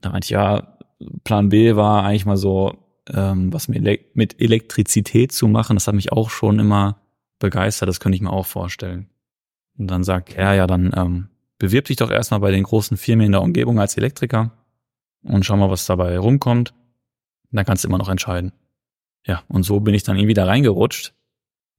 [0.00, 0.76] Da meinte ich, ja,
[1.24, 2.74] Plan B war eigentlich mal so,
[3.08, 5.76] ähm, was mit, Elektrizität zu machen.
[5.76, 7.00] Das hat mich auch schon immer
[7.38, 7.88] begeistert.
[7.88, 9.08] Das könnte ich mir auch vorstellen.
[9.78, 11.28] Und dann sagt er, ja, dann ähm,
[11.58, 14.52] bewirb dich doch erstmal bei den großen Firmen in der Umgebung als Elektriker
[15.22, 16.74] und schau mal, was dabei rumkommt.
[17.50, 18.52] Dann kannst du immer noch entscheiden.
[19.26, 21.14] Ja, und so bin ich dann irgendwie da reingerutscht.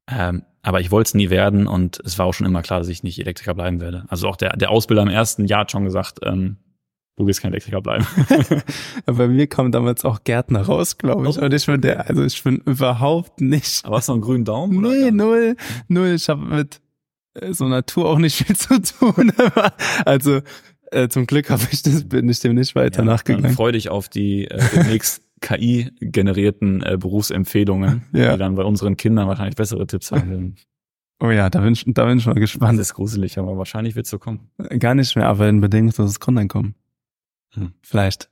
[0.10, 2.88] Ähm, aber ich wollte es nie werden und es war auch schon immer klar, dass
[2.88, 4.06] ich nicht Elektriker bleiben werde.
[4.08, 6.58] Also auch der, der Ausbilder im ersten Jahr hat schon gesagt, ähm,
[7.18, 8.08] du willst kein Elektriker bleiben.
[9.06, 11.38] Bei mir kam damals auch Gärtner raus, glaube ich.
[11.38, 11.42] Oh.
[11.42, 13.86] Und ich bin der, also ich bin überhaupt nicht.
[13.86, 14.78] Aber hast du noch einen grünen Daumen?
[14.80, 14.90] oder?
[14.90, 15.56] Nee, null,
[15.88, 16.14] null.
[16.16, 16.82] Ich habe mit
[17.36, 19.34] äh, so Natur auch nicht viel zu tun.
[20.04, 20.42] Also
[20.92, 23.44] äh, zum Glück habe ich das, bin ich dem nicht weiter Ja, nachgegangen.
[23.44, 28.34] Dann freu dich auf die äh, demnächst KI-generierten äh, Berufsempfehlungen, Ja.
[28.34, 30.56] die dann bei unseren Kindern wahrscheinlich bessere Tipps haben werden.
[31.22, 32.80] Oh ja, da bin ich, da bin ich mal Das gespannt.
[32.80, 34.50] ist gruselig, aber wahrscheinlich wird es so kommen.
[34.80, 36.76] Gar nicht mehr, aber ein bedingungsloses Grundeinkommen.
[37.54, 37.74] Hm.
[37.82, 38.30] Vielleicht.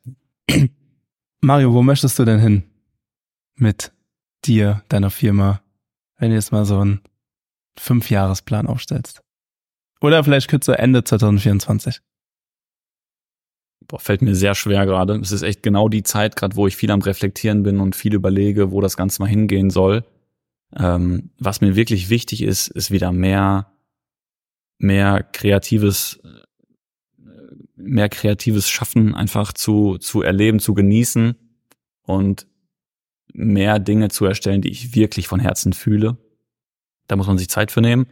[1.41, 2.63] Mario, wo möchtest du denn hin?
[3.55, 3.93] Mit
[4.45, 5.61] dir, deiner Firma,
[6.17, 7.01] wenn du jetzt mal so einen
[7.77, 9.21] Fünfjahresplan aufstellst.
[10.01, 11.99] Oder vielleicht kürzer Ende 2024.
[13.87, 15.15] Boah, fällt mir sehr schwer gerade.
[15.17, 18.13] Es ist echt genau die Zeit gerade, wo ich viel am Reflektieren bin und viel
[18.13, 20.03] überlege, wo das Ganze mal hingehen soll.
[20.75, 23.71] Ähm, was mir wirklich wichtig ist, ist wieder mehr,
[24.77, 27.25] mehr kreatives, äh,
[27.75, 31.35] mehr kreatives Schaffen einfach zu, zu erleben, zu genießen
[32.03, 32.47] und
[33.33, 36.17] mehr Dinge zu erstellen, die ich wirklich von Herzen fühle.
[37.07, 38.07] Da muss man sich Zeit für nehmen.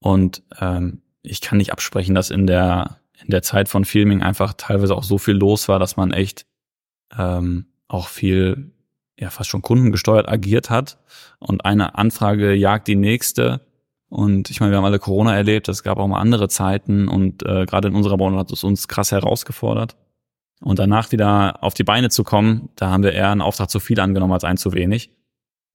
[0.00, 4.54] Und ähm, ich kann nicht absprechen, dass in der in der Zeit von Filming einfach
[4.54, 6.46] teilweise auch so viel los war, dass man echt
[7.16, 8.72] ähm, auch viel,
[9.18, 10.98] ja fast schon kundengesteuert agiert hat
[11.38, 13.60] und eine Anfrage jagt die nächste.
[14.08, 17.42] Und ich meine, wir haben alle Corona erlebt, es gab auch mal andere Zeiten und
[17.44, 19.96] äh, gerade in unserer Branche hat es uns krass herausgefordert.
[20.60, 23.80] Und danach wieder auf die Beine zu kommen, da haben wir eher einen Auftrag zu
[23.80, 25.10] viel angenommen als ein zu wenig.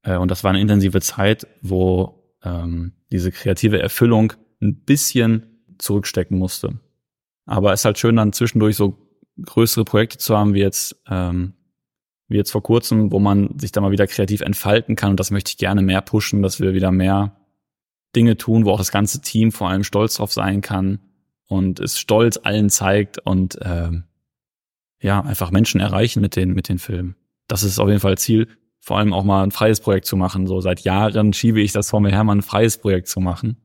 [0.04, 6.38] Äh, und das war eine intensive Zeit, wo ähm, diese kreative Erfüllung ein bisschen zurückstecken
[6.38, 6.80] musste.
[7.46, 8.98] Aber es ist halt schön, dann zwischendurch so
[9.42, 11.54] größere Projekte zu haben, wie jetzt, ähm,
[12.28, 15.12] wie jetzt vor kurzem, wo man sich da mal wieder kreativ entfalten kann.
[15.12, 17.36] Und das möchte ich gerne mehr pushen, dass wir wieder mehr
[18.16, 21.00] Dinge tun, wo auch das ganze Team vor allem stolz drauf sein kann
[21.48, 24.04] und es stolz allen zeigt und ähm,
[25.02, 27.16] ja, einfach Menschen erreichen mit den, mit den Filmen.
[27.48, 28.48] Das ist auf jeden Fall Ziel,
[28.80, 30.48] vor allem auch mal ein freies Projekt zu machen.
[30.48, 33.58] So seit Jahren schiebe ich das vor mir her, mal ein freies Projekt zu machen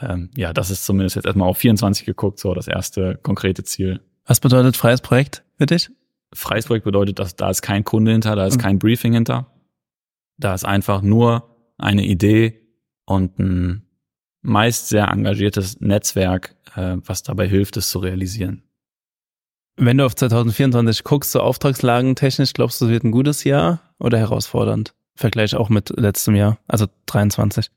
[0.00, 4.00] ähm, ja, das ist zumindest jetzt erstmal auf 24 geguckt, so das erste konkrete Ziel.
[4.26, 5.90] Was bedeutet freies Projekt für dich?
[6.34, 8.60] Freies Projekt bedeutet, dass da ist kein Kunde hinter, da ist Mhm.
[8.60, 9.50] kein Briefing hinter.
[10.36, 12.60] Da ist einfach nur eine Idee
[13.06, 13.84] und ein
[14.42, 18.62] meist sehr engagiertes Netzwerk, äh, was dabei hilft, es zu realisieren.
[19.76, 23.80] Wenn du auf 2024 guckst, so Auftragslagen technisch, glaubst du, es wird ein gutes Jahr
[23.98, 24.94] oder herausfordernd?
[25.16, 27.70] Vergleich auch mit letztem Jahr, also 23.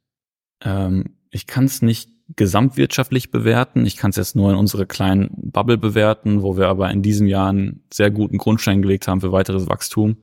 [0.64, 3.86] Ähm, ich kann es nicht gesamtwirtschaftlich bewerten.
[3.86, 7.28] Ich kann es jetzt nur in unsere kleinen Bubble bewerten, wo wir aber in diesem
[7.28, 10.18] Jahr einen sehr guten Grundstein gelegt haben für weiteres Wachstum.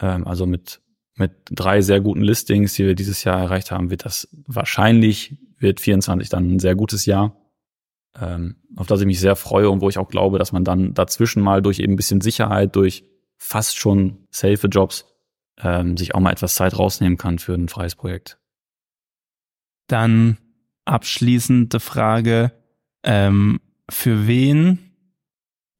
[0.00, 0.80] Ähm, also mit,
[1.16, 5.80] mit drei sehr guten Listings, die wir dieses Jahr erreicht haben, wird das wahrscheinlich, wird
[5.80, 7.36] 24 dann ein sehr gutes Jahr,
[8.20, 10.94] ähm, auf das ich mich sehr freue und wo ich auch glaube, dass man dann
[10.94, 13.04] dazwischen mal durch eben ein bisschen Sicherheit, durch
[13.36, 15.06] fast schon safe Jobs,
[15.58, 18.40] ähm, sich auch mal etwas Zeit rausnehmen kann für ein freies Projekt.
[19.90, 20.36] Dann
[20.84, 22.52] abschließende Frage,
[23.02, 24.78] ähm, für wen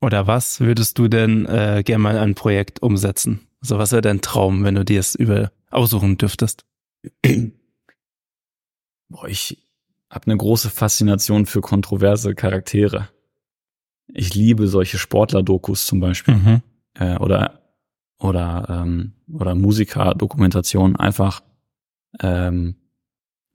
[0.01, 3.47] oder was würdest du denn äh, gerne mal ein Projekt umsetzen?
[3.61, 6.65] Also was wäre dein Traum, wenn du dir es über aussuchen dürftest?
[9.09, 9.59] Boah, ich
[10.11, 13.09] habe eine große Faszination für kontroverse Charaktere.
[14.09, 16.63] Ich liebe solche Sportler-Dokus zum Beispiel Mhm.
[16.95, 17.61] äh, oder
[18.19, 20.97] oder ähm, oder Musiker-Dokumentationen.
[20.97, 21.43] Einfach
[22.21, 22.75] ähm,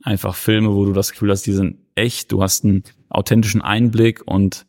[0.05, 2.31] einfach Filme, wo du das Gefühl hast, die sind echt.
[2.31, 4.65] Du hast einen authentischen Einblick und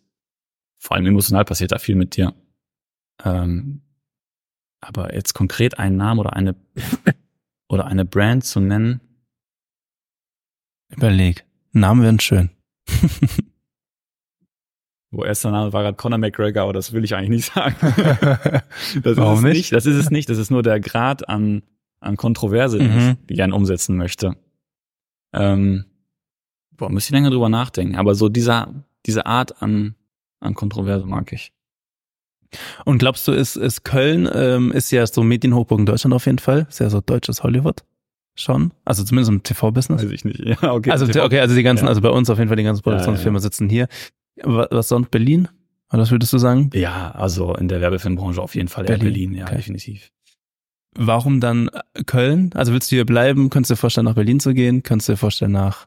[0.78, 2.34] vor allem emotional passiert da viel mit dir.
[3.24, 3.82] Ähm,
[4.80, 6.54] aber jetzt konkret einen Namen oder eine
[7.68, 9.00] oder eine Brand zu nennen,
[10.88, 11.44] Überleg.
[11.72, 12.50] Namen wären schön.
[15.10, 17.74] Wo erster Name war gerade Conor McGregor, aber das will ich eigentlich nicht sagen.
[19.02, 19.72] Das Warum ist es nicht?
[19.72, 20.28] Das ist es nicht.
[20.28, 21.62] Das ist nur der Grad an,
[22.00, 23.16] an Kontroverse, den Mhm.
[23.26, 24.36] ich gern umsetzen möchte.
[25.36, 25.84] Ähm,
[26.76, 27.96] boah, müsste ich länger drüber nachdenken.
[27.96, 28.74] Aber so dieser,
[29.06, 29.94] diese Art an,
[30.40, 31.52] an Kontroverse mag ich.
[32.84, 36.38] Und glaubst du, ist, ist Köln, ähm, ist ja so Medienhochburg in Deutschland auf jeden
[36.38, 37.82] Fall, ist ja so deutsches Hollywood
[38.38, 40.02] schon, also zumindest im TV-Business.
[40.04, 40.40] Weiß ich nicht.
[40.62, 40.90] Ja, okay.
[40.90, 41.88] Also okay, also die ganzen, Ja.
[41.88, 43.88] also bei uns auf jeden Fall die ganzen Produktionsfirmen sitzen hier.
[44.42, 45.48] Was, was sonst Berlin?
[45.90, 46.70] Oder was würdest du sagen?
[46.74, 49.56] Ja, also in der Werbefilmbranche auf jeden Fall Berlin, Berlin, ja, okay.
[49.56, 50.10] definitiv.
[50.98, 51.70] Warum dann
[52.06, 52.50] Köln?
[52.54, 53.50] Also willst du hier bleiben?
[53.50, 54.82] Könntest du dir vorstellen, nach Berlin zu gehen?
[54.82, 55.86] Könntest du dir vorstellen, nach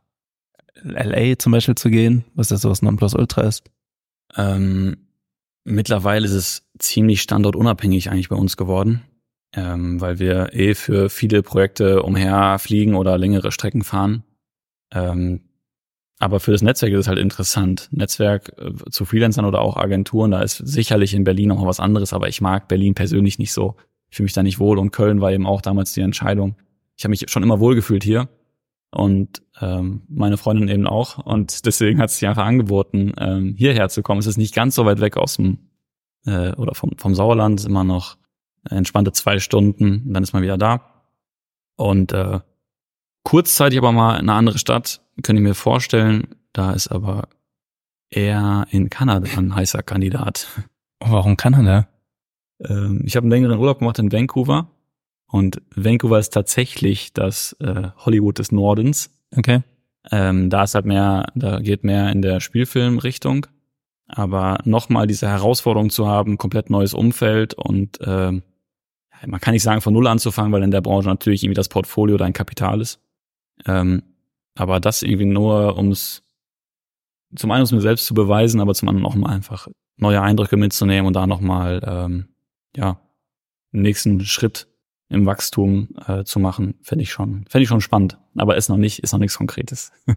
[0.84, 2.26] LA zum Beispiel zu gehen?
[2.36, 3.64] Was ja so was Nonplusultra ist?
[4.38, 4.98] Ähm,
[5.64, 9.02] mittlerweile ist es ziemlich standortunabhängig eigentlich bei uns geworden,
[9.56, 14.24] ähm, weil wir eh für viele Projekte umherfliegen oder längere Strecken fahren.
[14.94, 15.42] Ähm,
[16.20, 17.88] aber für das Netzwerk ist es halt interessant.
[17.92, 21.80] Netzwerk äh, zu Freelancern oder auch Agenturen, da ist sicherlich in Berlin noch mal was
[21.80, 23.76] anderes, aber ich mag Berlin persönlich nicht so.
[24.10, 26.56] Ich fühle mich da nicht wohl und Köln war eben auch damals die Entscheidung.
[26.98, 28.28] Ich habe mich schon immer wohlgefühlt hier
[28.92, 33.90] und ähm, meine Freundin eben auch und deswegen hat es sich einfach angeboten, ähm, hierher
[33.90, 34.20] zu kommen.
[34.20, 35.60] Es ist nicht ganz so weit weg aus dem
[36.26, 38.18] äh, oder vom, vom Sauerland, ist immer noch
[38.70, 40.82] entspannte zwei Stunden und dann ist man wieder da.
[41.76, 42.40] Und äh,
[43.24, 47.30] kurzzeitig aber mal in eine andere Stadt, könnte ich mir vorstellen, da ist aber
[48.10, 50.48] eher in Kanada ein heißer Kandidat.
[51.00, 51.88] Warum Kanada?
[52.68, 54.70] Ähm, ich habe einen längeren Urlaub gemacht in Vancouver
[55.28, 59.12] und Vancouver ist tatsächlich das äh, Hollywood des Nordens.
[59.36, 59.62] Okay.
[60.12, 63.46] Ähm, da ist halt mehr, da geht mehr in der Spielfilmrichtung.
[64.08, 68.42] Aber nochmal diese Herausforderung zu haben, komplett neues Umfeld und ähm,
[69.26, 72.18] man kann nicht sagen, von null anzufangen, weil in der Branche natürlich irgendwie das Portfolio
[72.18, 73.00] dein Kapital ist.
[73.66, 74.02] Ähm,
[74.56, 76.24] aber das irgendwie nur, ums
[77.36, 80.22] zum einen, um es mir selbst zu beweisen, aber zum anderen auch mal einfach neue
[80.22, 82.29] Eindrücke mitzunehmen und da nochmal, ähm,
[82.76, 83.00] ja,
[83.74, 84.68] einen nächsten Schritt
[85.10, 88.18] im Wachstum äh, zu machen, fände ich schon, fände ich schon spannend.
[88.36, 89.92] Aber ist noch nicht, ist noch nichts Konkretes.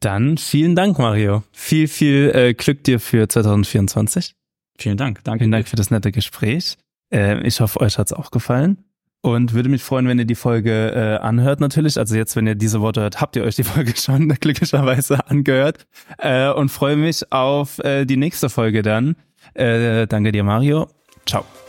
[0.00, 1.42] Dann vielen Dank, Mario.
[1.52, 4.34] Viel, viel äh, Glück dir für 2024.
[4.78, 5.22] Vielen Dank.
[5.24, 5.44] Danke.
[5.44, 6.78] Vielen Dank für das nette Gespräch.
[7.12, 8.78] Äh, ich hoffe, euch hat's auch gefallen.
[9.22, 11.98] Und würde mich freuen, wenn ihr die Folge äh, anhört natürlich.
[11.98, 15.86] Also jetzt, wenn ihr diese Worte hört, habt ihr euch die Folge schon glücklicherweise angehört.
[16.16, 19.16] Äh, und freue mich auf äh, die nächste Folge dann.
[19.52, 20.88] Äh, danke dir, Mario.
[21.30, 21.59] Ciao.